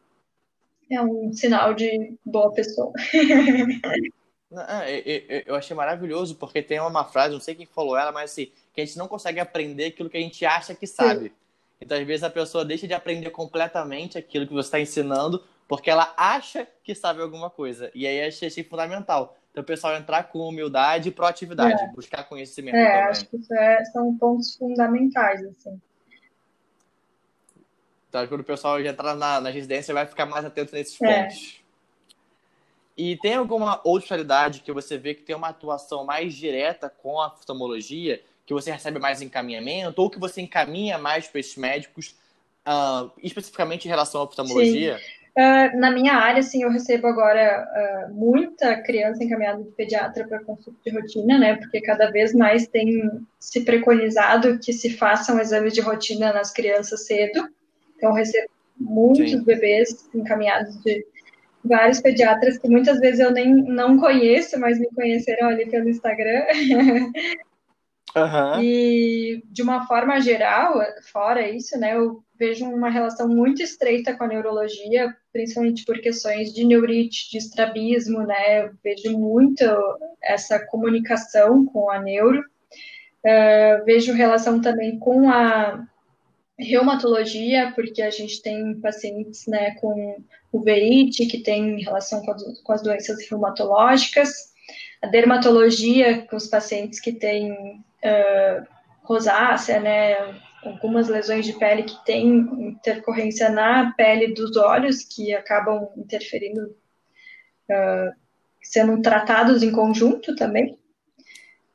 [0.90, 2.92] é um sinal de boa pessoa.
[5.46, 8.80] eu achei maravilhoso, porque tem uma frase, não sei quem falou ela, mas assim, que
[8.80, 11.28] a gente não consegue aprender aquilo que a gente acha que sabe.
[11.28, 11.34] Sim.
[11.80, 15.88] Então, às vezes, a pessoa deixa de aprender completamente aquilo que você está ensinando, porque
[15.90, 17.90] ela acha que sabe alguma coisa.
[17.94, 19.36] E aí achei, achei fundamental.
[19.50, 21.86] Então, o pessoal entrar com humildade e proatividade, é.
[21.92, 22.76] buscar conhecimento.
[22.76, 23.02] É, também.
[23.04, 25.80] acho que isso é, são pontos fundamentais, assim.
[28.10, 31.22] Então, quando o pessoal já entrar na, na residência, vai ficar mais atento nesses é.
[31.22, 31.60] pontos.
[32.98, 37.20] E tem alguma outra especialidade que você vê que tem uma atuação mais direta com
[37.20, 42.16] a oftalmologia, que você recebe mais encaminhamento, ou que você encaminha mais para esses médicos,
[42.66, 44.98] uh, especificamente em relação à oftalmologia?
[45.38, 47.64] Uh, na minha área, sim, eu recebo agora
[48.10, 51.54] uh, muita criança encaminhada de pediatra para consulta de rotina, né?
[51.54, 57.06] Porque cada vez mais tem se preconizado que se façam exames de rotina nas crianças
[57.06, 57.48] cedo.
[58.00, 59.44] Então, eu recebo muitos sim.
[59.44, 61.04] bebês encaminhados de
[61.62, 66.46] vários pediatras que muitas vezes eu nem não conheço, mas me conheceram ali pelo Instagram.
[68.16, 68.60] Uhum.
[68.60, 70.80] E de uma forma geral,
[71.12, 76.52] fora isso, né, eu vejo uma relação muito estreita com a neurologia, principalmente por questões
[76.52, 79.64] de neurite, de estrabismo, né, eu vejo muito
[80.20, 82.40] essa comunicação com a neuro.
[83.24, 85.86] Uh, vejo relação também com a
[86.60, 92.82] reumatologia, porque a gente tem pacientes né, com uveíte, que tem relação com, com as
[92.82, 94.50] doenças reumatológicas,
[95.02, 98.66] a dermatologia, com os pacientes que têm uh,
[99.02, 105.88] rosácea, né, algumas lesões de pele que têm intercorrência na pele dos olhos, que acabam
[105.96, 106.76] interferindo,
[107.70, 108.12] uh,
[108.62, 110.78] sendo tratados em conjunto também.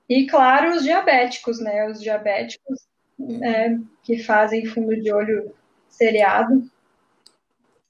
[0.08, 2.86] E, claro, os diabéticos, né, os diabéticos
[3.17, 5.51] né, que fazem fundo de olho
[5.89, 6.63] seriado,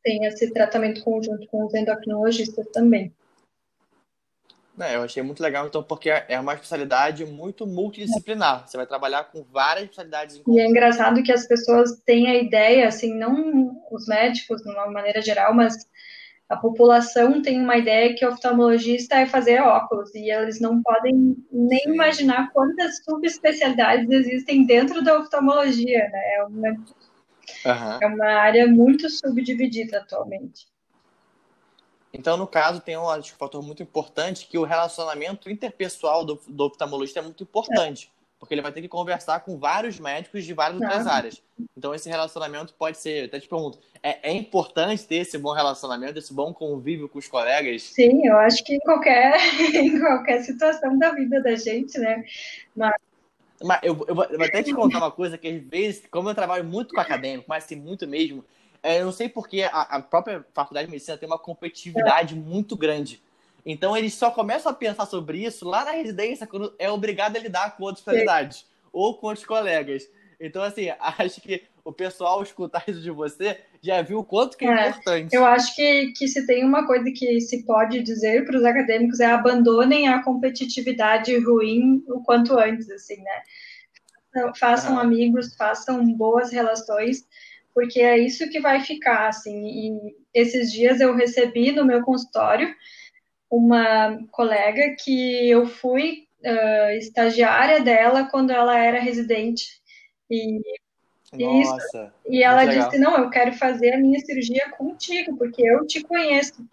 [0.01, 3.13] tem esse tratamento conjunto com os endocrinologistas também.
[4.79, 8.67] É, eu achei muito legal, então, porque é uma especialidade muito multidisciplinar.
[8.67, 10.41] Você vai trabalhar com várias especialidades.
[10.45, 14.87] e é engraçado que as pessoas têm a ideia, assim, não os médicos, de uma
[14.91, 15.87] maneira geral, mas
[16.47, 21.35] a população tem uma ideia que o oftalmologista é fazer óculos e eles não podem
[21.51, 21.93] nem Sim.
[21.93, 26.35] imaginar quantas subespecialidades existem dentro da oftalmologia, né?
[26.35, 27.99] É uma, uhum.
[28.01, 30.67] é uma área muito subdividida atualmente.
[32.13, 36.39] Então, no caso, tem um, acho, um fator muito importante que o relacionamento interpessoal do,
[36.47, 38.09] do oftalmologista é muito importante.
[38.09, 41.41] É porque ele vai ter que conversar com vários médicos de várias outras áreas.
[41.75, 43.25] Então, esse relacionamento pode ser.
[43.25, 47.27] Até te pergunto, é, é, importante ter esse bom relacionamento, esse bom convívio com os
[47.27, 47.83] colegas?
[47.83, 49.35] Sim, eu acho que em qualquer,
[49.73, 52.23] em qualquer situação da vida da gente, né?
[52.75, 52.93] Mas.
[53.63, 56.29] Mas eu, eu, vou, eu vou até te contar uma coisa que, às vezes, como
[56.29, 58.43] eu trabalho muito com acadêmico, mas assim, muito mesmo,
[58.83, 62.37] é, eu não sei porque a, a própria faculdade de medicina tem uma competitividade é.
[62.37, 63.23] muito grande.
[63.65, 67.39] Então eles só começam a pensar sobre isso lá na residência, quando é obrigado a
[67.39, 70.07] lidar com outras especialidades ou com outros colegas.
[70.39, 74.65] Então, assim, acho que o pessoal escutar isso de você já viu o quanto que
[74.65, 75.35] é, é importante.
[75.35, 79.19] Eu acho que, que se tem uma coisa que se pode dizer para os acadêmicos
[79.19, 83.41] é abandonem a competitividade ruim o quanto antes, assim, né?
[84.59, 87.25] Façam amigos, façam boas relações,
[87.73, 89.65] porque é isso que vai ficar, assim.
[89.65, 92.73] E esses dias eu recebi no meu consultório
[93.55, 99.81] uma colega que eu fui uh, estagiária dela quando ela era residente.
[100.29, 100.59] E,
[101.33, 105.85] Nossa, isso, e ela disse: Não, eu quero fazer a minha cirurgia contigo, porque eu
[105.85, 106.65] te conheço.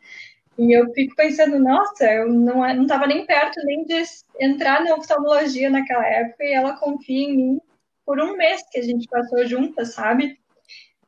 [0.59, 4.03] E eu fico pensando: Nossa, eu não estava nem perto nem de
[4.41, 7.61] entrar na oftalmologia naquela época, e ela confia em mim
[8.05, 10.39] por um mês que a gente passou juntas, sabe?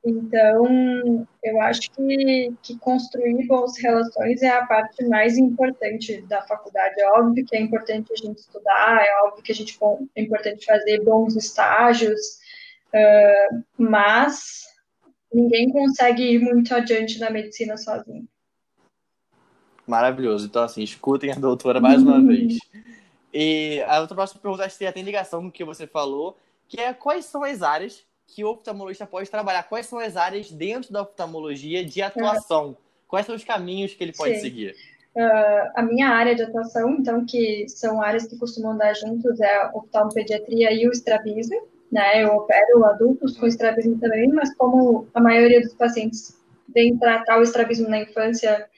[0.05, 7.01] Então, eu acho que, que construir boas relações é a parte mais importante da faculdade.
[7.01, 9.79] É óbvio que é importante a gente estudar, é óbvio que a gente
[10.15, 12.21] é importante fazer bons estágios,
[12.93, 14.65] uh, mas
[15.33, 18.29] ninguém consegue ir muito adiante na medicina sozinho.
[19.87, 20.47] Maravilhoso.
[20.47, 22.59] Então, assim, escutem a doutora mais uma vez.
[23.33, 26.37] E a outra próxima pergunta, acho que tem ligação com o que você falou,
[26.69, 29.65] que é quais são as áreas que o oftalmologista pode trabalhar?
[29.65, 32.77] Quais são as áreas dentro da oftalmologia de atuação?
[33.07, 34.41] Quais são os caminhos que ele pode Sim.
[34.41, 34.75] seguir?
[35.17, 39.57] Uh, a minha área de atuação, então, que são áreas que costumam andar juntos, é
[39.57, 41.69] a oftalmopediatria e o estrabismo.
[41.93, 42.25] Né?
[42.25, 46.37] Eu opero adultos com estrabismo também, mas como a maioria dos pacientes
[46.75, 48.69] vem tratar o estrabismo na infância,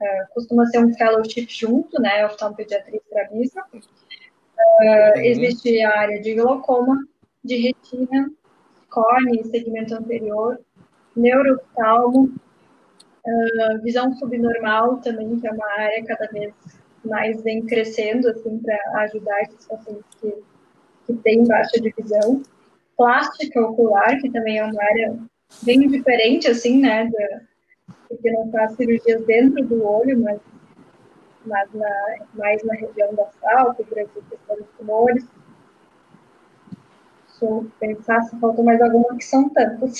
[0.00, 2.24] uh, costuma ser um fellowship junto, né?
[2.24, 3.60] Oftalmopediatria e estrabismo.
[3.74, 5.20] Uh, uhum.
[5.22, 6.96] Existe a área de glaucoma,
[7.44, 8.30] de retina,
[8.92, 10.60] córnea, segmento anterior,
[11.16, 12.32] neurooftalmo,
[13.26, 16.54] uh, visão subnormal também, que é uma área cada vez
[17.04, 20.32] mais vem crescendo, assim, para ajudar esses pacientes que,
[21.06, 22.42] que têm baixa de visão.
[22.96, 25.18] Plástica ocular, que também é uma área
[25.62, 27.40] bem diferente, assim, né, da,
[28.08, 30.40] porque não faz cirurgias dentro do olho, mas,
[31.44, 33.88] mas na, mais na região da sálpula,
[34.30, 35.26] questão dos tumores
[37.44, 39.98] eu pensar se faltou mais alguma, que são tantas.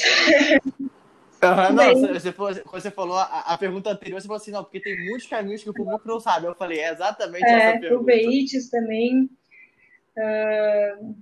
[1.43, 4.79] Uhum, não, você falou, você falou a, a, pergunta anterior, você falou assim, não, porque
[4.79, 6.47] tem muitos caminhos que o público não sabe.
[6.47, 8.03] Eu falei, é exatamente é, essa pergunta.
[8.03, 9.29] Uveites também.
[10.17, 11.17] Uh,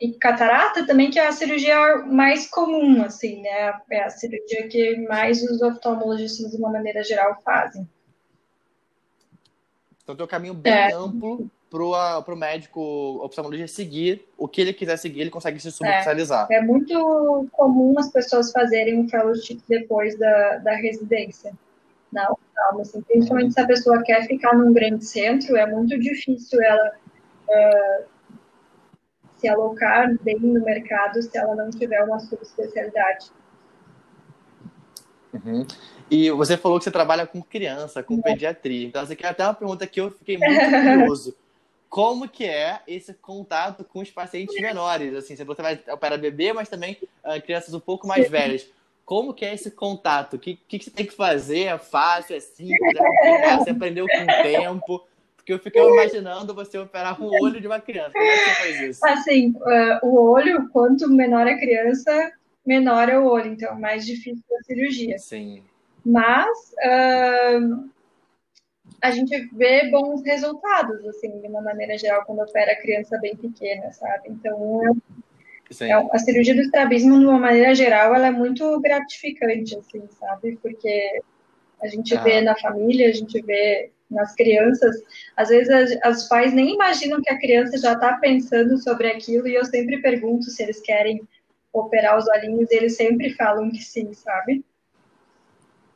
[0.00, 3.78] e catarata também, que é a cirurgia mais comum, assim, né?
[3.90, 7.86] É a cirurgia que mais os oftalmologistas, de uma maneira geral, fazem.
[10.02, 10.94] Então tem um caminho bem é.
[10.94, 12.80] amplo para o médico
[13.22, 16.46] oftalmologista seguir o que ele quiser seguir, ele consegue se subespecializar.
[16.50, 21.52] É, é muito comum as pessoas fazerem um fellowship depois da, da residência
[22.12, 26.60] na oftalmo, assim, principalmente se a pessoa quer ficar num grande centro, é muito difícil
[26.62, 26.92] ela
[27.48, 28.04] uh,
[29.36, 33.30] se alocar bem no mercado se ela não tiver uma subespecialidade.
[35.32, 35.66] Uhum.
[36.10, 38.22] E você falou que você trabalha com criança, com é.
[38.22, 38.86] pediatria.
[38.86, 41.36] Então, essa aqui é até uma pergunta que eu fiquei muito curioso
[41.88, 46.68] como que é esse contato com os pacientes menores, assim, você vai operar bebê, mas
[46.68, 48.68] também uh, crianças um pouco mais velhas.
[49.04, 50.34] Como que é esse contato?
[50.34, 51.64] O que, que, você tem que fazer?
[51.64, 55.06] É fácil, é simples, é você aprendeu com o tempo?
[55.34, 58.12] Porque eu fiquei imaginando você operar o olho de uma criança.
[58.12, 59.06] Como é que você faz isso?
[59.06, 62.32] Assim, uh, o olho, quanto menor a criança,
[62.66, 65.18] menor é o olho, então mais difícil a cirurgia.
[65.18, 65.62] Sim.
[66.04, 67.88] Mas uh,
[69.00, 73.92] a gente vê bons resultados, assim, de uma maneira geral, quando opera criança bem pequena,
[73.92, 74.28] sabe?
[74.28, 74.96] Então,
[75.80, 80.58] é, a cirurgia do estrabismo, de uma maneira geral, ela é muito gratificante, assim, sabe?
[80.60, 81.22] Porque
[81.80, 82.22] a gente ah.
[82.22, 84.96] vê na família, a gente vê nas crianças,
[85.36, 89.46] às vezes as, as pais nem imaginam que a criança já está pensando sobre aquilo,
[89.46, 91.20] e eu sempre pergunto se eles querem
[91.72, 94.64] operar os olhinhos, e eles sempre falam que sim, sabe?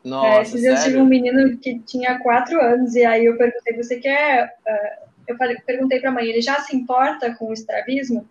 [0.05, 3.37] Nossa, é, esses dias eu tive um menino que tinha quatro anos, e aí eu
[3.37, 4.57] perguntei, você quer...
[4.67, 8.29] Uh, eu falei, perguntei para a mãe, ele já se importa com o estrabismo?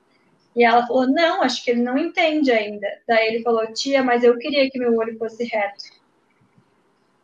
[0.55, 2.88] E ela falou, não, acho que ele não entende ainda.
[3.07, 5.86] Daí ele falou, tia, mas eu queria que meu olho fosse reto.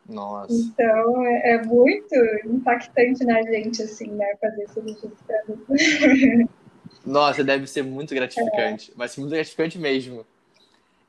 [0.07, 0.53] Nossa.
[0.53, 6.49] Então, é, é muito impactante na gente, assim, né, fazer cirurgia de estrabismo.
[7.05, 8.91] Nossa, deve ser muito gratificante.
[8.91, 8.97] É.
[8.97, 10.25] Vai ser muito gratificante mesmo.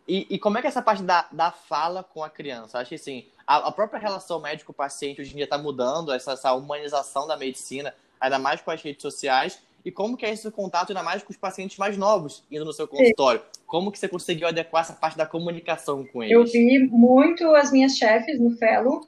[0.09, 2.79] E, e, como é que é essa parte da, da fala com a criança?
[2.79, 6.55] Acho que assim, a, a própria relação médico-paciente hoje em dia está mudando, essa, essa,
[6.55, 9.61] humanização da medicina, ainda mais com as redes sociais.
[9.85, 12.73] E como que é esse contato, ainda mais com os pacientes mais novos, indo no
[12.73, 13.41] seu consultório?
[13.41, 13.63] Sim.
[13.67, 16.35] Como que você conseguiu adequar essa parte da comunicação com eles?
[16.35, 19.07] Eu vi muito as minhas chefes no Fellow.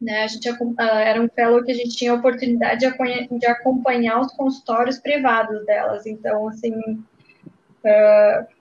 [0.00, 0.24] Né?
[0.24, 0.48] A gente
[0.78, 4.98] ah, era um Fellow que a gente tinha a oportunidade de, de acompanhar os consultórios
[4.98, 6.06] privados delas.
[6.06, 8.55] Então, assim, uh,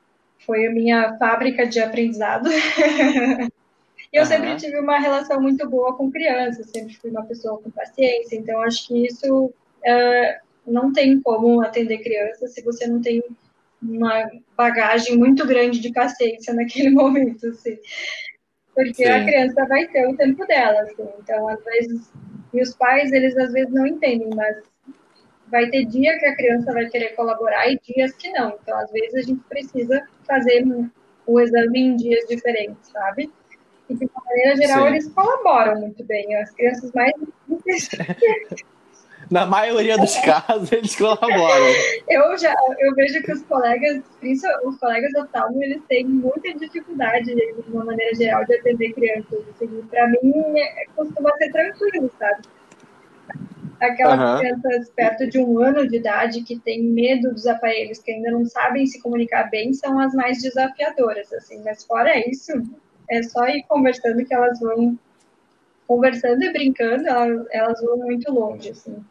[0.45, 2.49] foi a minha fábrica de aprendizado.
[2.51, 2.55] E
[4.13, 4.25] eu uhum.
[4.25, 8.61] sempre tive uma relação muito boa com crianças, sempre fui uma pessoa com paciência, então
[8.61, 13.23] acho que isso uh, não tem como atender crianças se você não tem
[13.81, 17.77] uma bagagem muito grande de paciência naquele momento, assim.
[18.73, 19.09] Porque Sim.
[19.09, 21.07] a criança vai ter o tempo dela, assim.
[21.19, 22.11] Então, às vezes,
[22.53, 24.57] e os pais, eles às vezes não entendem, mas
[25.47, 28.57] vai ter dia que a criança vai querer colaborar e dias que não.
[28.61, 30.65] Então, às vezes, a gente precisa fazer
[31.25, 33.31] o exame em dias diferentes, sabe?
[33.89, 34.87] E, de uma maneira geral, Sim.
[34.87, 36.35] eles colaboram muito bem.
[36.35, 37.13] As crianças mais
[39.29, 41.65] Na maioria dos casos, eles colaboram.
[42.07, 46.53] Eu já eu vejo que os colegas, principalmente os colegas do Talmo, eles têm muita
[46.53, 49.39] dificuldade, de uma maneira geral, de atender crianças.
[49.49, 52.43] Assim, Para mim, é, costuma ser tranquilo, sabe?
[53.81, 54.39] Aquelas uhum.
[54.39, 58.45] crianças perto de um ano de idade que têm medo dos aparelhos, que ainda não
[58.45, 61.61] sabem se comunicar bem, são as mais desafiadoras, assim.
[61.63, 62.51] Mas fora isso,
[63.09, 64.97] é só ir conversando que elas vão
[65.87, 69.03] conversando e brincando, elas, elas vão muito longe, assim.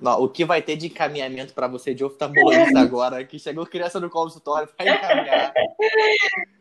[0.00, 4.00] Não, o que vai ter de encaminhamento para você de oftalmologista agora, que chegou criança
[4.00, 5.52] no consultório, vai encaminhar.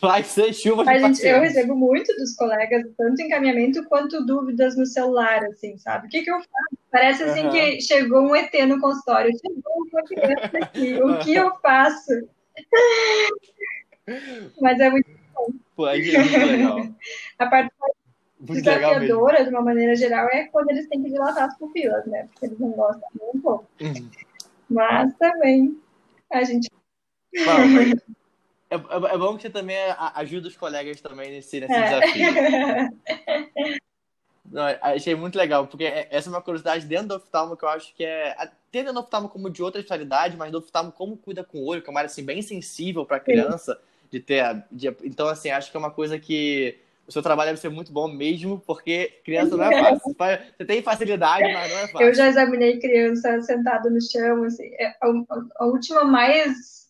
[0.00, 4.76] Vai ser chuva de a gente, Eu recebo muito dos colegas, tanto encaminhamento quanto dúvidas
[4.76, 6.06] no celular, assim, sabe?
[6.06, 6.78] O que, que eu faço?
[6.90, 7.50] Parece assim uhum.
[7.50, 12.28] que chegou um ET no consultório, chegou uma criança aqui, o que eu faço?
[14.60, 15.46] Mas é muito bom.
[15.76, 16.88] Pô, é muito legal.
[17.38, 17.72] a parte
[18.40, 22.28] desafiadora, de uma maneira geral, é quando eles têm que dilatar as pupilas, né?
[22.32, 23.68] Porque eles não gostam nem um pouco.
[23.80, 24.10] Uhum.
[24.68, 25.80] Mas também
[26.30, 26.68] a gente.
[27.34, 28.12] Bom, é,
[28.74, 29.76] é, é, bom que você também
[30.14, 32.00] ajuda os colegas também nesse, nesse é.
[32.00, 33.80] desafio.
[34.52, 37.68] Não, achei muito legal, porque é, essa é uma curiosidade dentro do oftalmo que eu
[37.68, 38.36] acho que é.
[38.70, 41.80] Tendo no oftalmo como de outra especialidade, mas no oftalmo como cuida com o olho,
[41.80, 43.78] que é uma área assim, bem sensível para a criança,
[44.10, 44.64] de ter.
[44.70, 47.92] De, então, assim, acho que é uma coisa que o seu trabalho deve ser muito
[47.92, 50.14] bom mesmo, porque criança não é fácil.
[50.56, 52.06] Você tem facilidade, mas não é fácil.
[52.06, 56.81] Eu já examinei criança sentada no chão, assim, é, a, última mais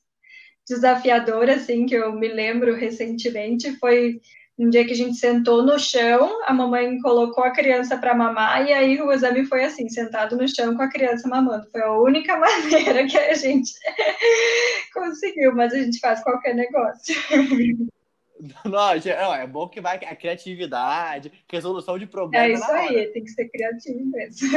[0.75, 4.21] desafiadora, assim, que eu me lembro recentemente foi
[4.59, 8.67] um dia que a gente sentou no chão, a mamãe colocou a criança para mamar
[8.67, 11.69] e aí o exame foi assim, sentado no chão com a criança mamando.
[11.71, 13.73] Foi a única maneira que a gente
[14.93, 17.15] conseguiu, mas a gente faz qualquer negócio.
[18.65, 22.61] Não, é bom que vai a criatividade, resolução de problemas.
[22.61, 24.49] É isso aí, tem que ser criativo mesmo.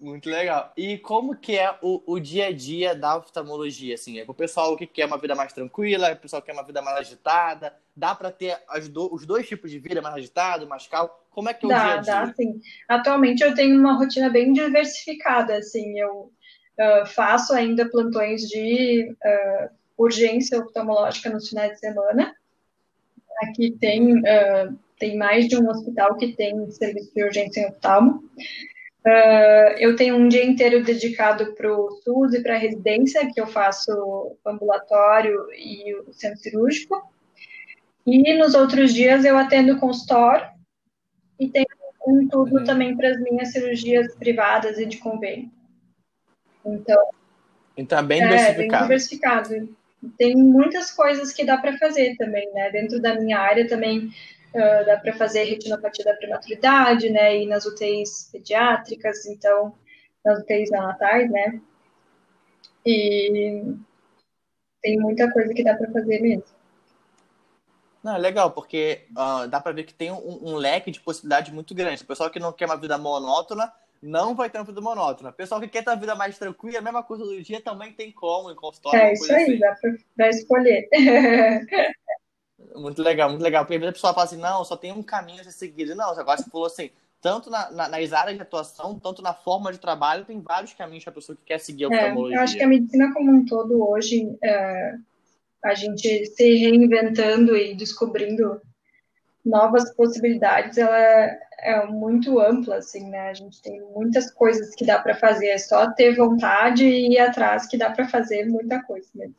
[0.00, 0.72] Muito legal.
[0.76, 3.94] E como que é o, o dia a dia da oftalmologia?
[3.94, 6.64] Assim, é o pessoal que quer uma vida mais tranquila, o pessoal que quer uma
[6.64, 7.72] vida mais agitada.
[7.96, 8.58] Dá para ter
[8.90, 11.10] do, os dois tipos de vida, mais agitado, mais calmo?
[11.30, 12.26] Como é que é o dá, dia a dia?
[12.26, 12.60] Dá, sim.
[12.88, 15.98] Atualmente eu tenho uma rotina bem diversificada, assim.
[15.98, 16.32] Eu
[16.80, 22.34] uh, faço ainda plantões de uh, urgência oftalmológica nos finais de semana.
[23.42, 28.22] Aqui tem, uh, tem mais de um hospital que tem serviço de urgência em oftalmo.
[29.06, 33.40] Uh, eu tenho um dia inteiro dedicado para o SUS e para a residência, que
[33.40, 37.12] eu faço ambulatório e o centro cirúrgico.
[38.06, 40.46] E nos outros dias eu atendo consultório
[41.38, 41.66] e tenho
[42.06, 42.64] um tudo uhum.
[42.64, 45.50] também para as minhas cirurgias privadas e de convênio.
[46.64, 47.10] Então,
[47.76, 48.60] então é bem diversificado.
[48.60, 49.76] É, bem diversificado
[50.18, 52.70] tem muitas coisas que dá para fazer também, né?
[52.70, 54.10] Dentro da minha área também
[54.54, 57.42] uh, dá para fazer retinopatia da prematuridade, né?
[57.42, 59.74] E nas UTIs pediátricas, então,
[60.24, 61.60] nas UTIs neonatais, né?
[62.86, 63.74] E
[64.82, 66.44] tem muita coisa que dá para fazer mesmo.
[68.02, 71.52] Não, é legal, porque uh, dá para ver que tem um, um, leque de possibilidades
[71.52, 72.02] muito grande.
[72.02, 75.32] O pessoal que não quer uma vida monótona não vai ter uma vida monótona.
[75.32, 78.12] Pessoal que quer ter uma vida mais tranquila, a mesma coisa do dia também tem
[78.12, 79.00] como em consultório.
[79.00, 79.58] É isso aí, assim.
[79.58, 79.74] dá
[80.14, 80.86] para escolher.
[82.74, 83.64] muito legal, muito legal.
[83.64, 85.94] Porque a pessoa fala assim, não, só tem um caminho a ser seguido.
[85.94, 86.90] Não, agora você falou assim,
[87.20, 91.04] tanto na, na, nas áreas de atuação, tanto na forma de trabalho, tem vários caminhos
[91.04, 92.36] para a pessoa que quer seguir a oftalmologia.
[92.36, 94.94] É, eu acho que a medicina como um todo hoje, é,
[95.64, 98.60] a gente se reinventando e descobrindo
[99.44, 103.30] novas possibilidades, ela é muito ampla, assim, né?
[103.30, 107.18] A gente tem muitas coisas que dá para fazer, é só ter vontade e ir
[107.18, 109.34] atrás que dá para fazer muita coisa mesmo.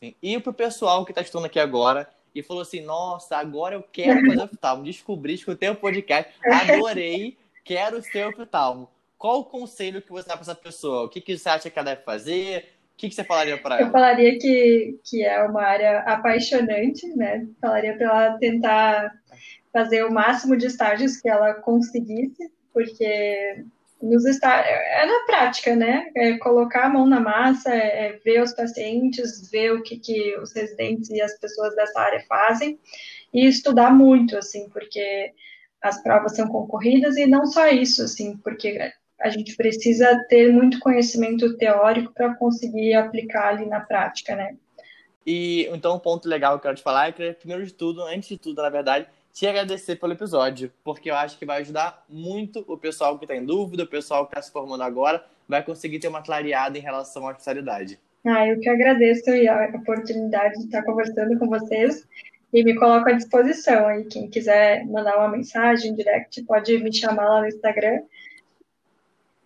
[0.00, 0.14] Sim.
[0.22, 4.20] E pro pessoal que está estudando aqui agora e falou assim, nossa, agora eu quero
[4.26, 8.88] fazer oftalmo, descobri, escutei o podcast, adorei, quero ser oftalmo.
[9.16, 11.04] Qual o conselho que você dá para essa pessoa?
[11.04, 12.76] O que, que você acha que ela deve fazer?
[12.92, 13.88] O que, que você falaria para ela?
[13.88, 17.46] Eu falaria que, que é uma área apaixonante, né?
[17.60, 19.12] Falaria para ela tentar
[19.72, 23.64] fazer o máximo de estágios que ela conseguisse, porque
[24.02, 26.10] nos está é na prática, né?
[26.14, 30.36] É colocar a mão na massa, é, é ver os pacientes, ver o que, que
[30.38, 32.78] os residentes e as pessoas dessa área fazem
[33.32, 35.32] e estudar muito, assim, porque
[35.80, 38.78] as provas são concorridas e não só isso, assim, porque
[39.20, 44.56] a gente precisa ter muito conhecimento teórico para conseguir aplicar ali na prática, né?
[45.26, 48.02] E então um ponto legal que eu quero te falar é que, primeiro de tudo,
[48.02, 49.06] antes de tudo, na verdade,
[49.36, 53.36] te agradecer pelo episódio, porque eu acho que vai ajudar muito o pessoal que está
[53.36, 56.80] em dúvida, o pessoal que está se formando agora, vai conseguir ter uma clareada em
[56.80, 58.00] relação à especialidade.
[58.24, 62.08] Ah, eu que agradeço a oportunidade de estar conversando com vocês
[62.50, 64.06] e me coloco à disposição aí.
[64.06, 68.04] Quem quiser mandar uma mensagem direct, pode me chamar lá no Instagram.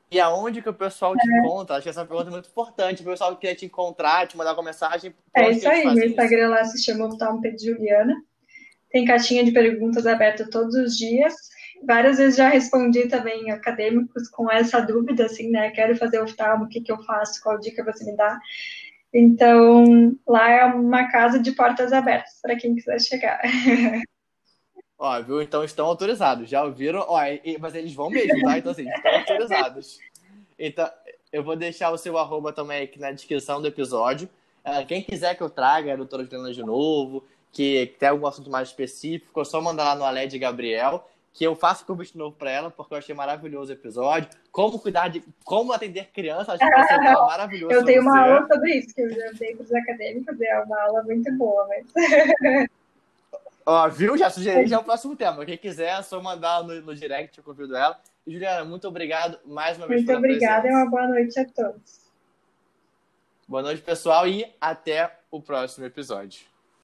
[0.09, 1.39] E aonde que o pessoal te é.
[1.41, 1.75] encontra?
[1.75, 3.03] Acho que essa pergunta é muito importante.
[3.03, 5.13] O pessoal que quer te encontrar, te mandar uma mensagem.
[5.35, 8.15] É isso aí, meu Instagram lá se chama Oftalmo Juliana.
[8.91, 11.35] Tem caixinha de perguntas aberta todos os dias.
[11.87, 15.71] Várias vezes já respondi também acadêmicos com essa dúvida, assim, né?
[15.71, 18.39] Quero fazer oftalmo, o que, que eu faço, qual dica você me dá?
[19.13, 23.41] Então, lá é uma casa de portas abertas para quem quiser chegar.
[24.99, 25.41] Ó, viu?
[25.41, 26.49] Então estão autorizados.
[26.49, 27.05] Já ouviram?
[27.09, 27.19] Ó,
[27.59, 28.59] mas eles vão mesmo, tá?
[28.59, 29.99] Então, assim, estão autorizados.
[30.59, 30.91] Então,
[31.33, 34.29] eu vou deixar o seu arroba também aqui na descrição do episódio.
[34.63, 38.51] Uh, quem quiser que eu traga a doutora Juliana de novo, que tem algum assunto
[38.51, 42.51] mais específico, é só mandar lá no Aled Gabriel, que eu faço convite novo para
[42.51, 44.29] ela, porque eu achei maravilhoso o episódio.
[44.51, 45.23] Como cuidar de.
[45.45, 47.75] Como atender crianças, acho que vai ser maravilhoso.
[47.75, 50.81] Eu tenho uma aula sobre isso, que eu já dei para os acadêmicos, é uma
[50.83, 52.71] aula muito boa, mas.
[53.67, 54.17] Ó, viu?
[54.17, 55.45] Já sugeri já é o próximo tema.
[55.45, 57.97] Quem quiser, é só mandar no, no direct, eu convido ela.
[58.27, 60.05] E, Juliana, muito obrigado mais uma vez.
[60.05, 62.11] Muito obrigada e uma boa noite a todos.
[63.47, 66.50] Boa noite, pessoal, e até o próximo episódio.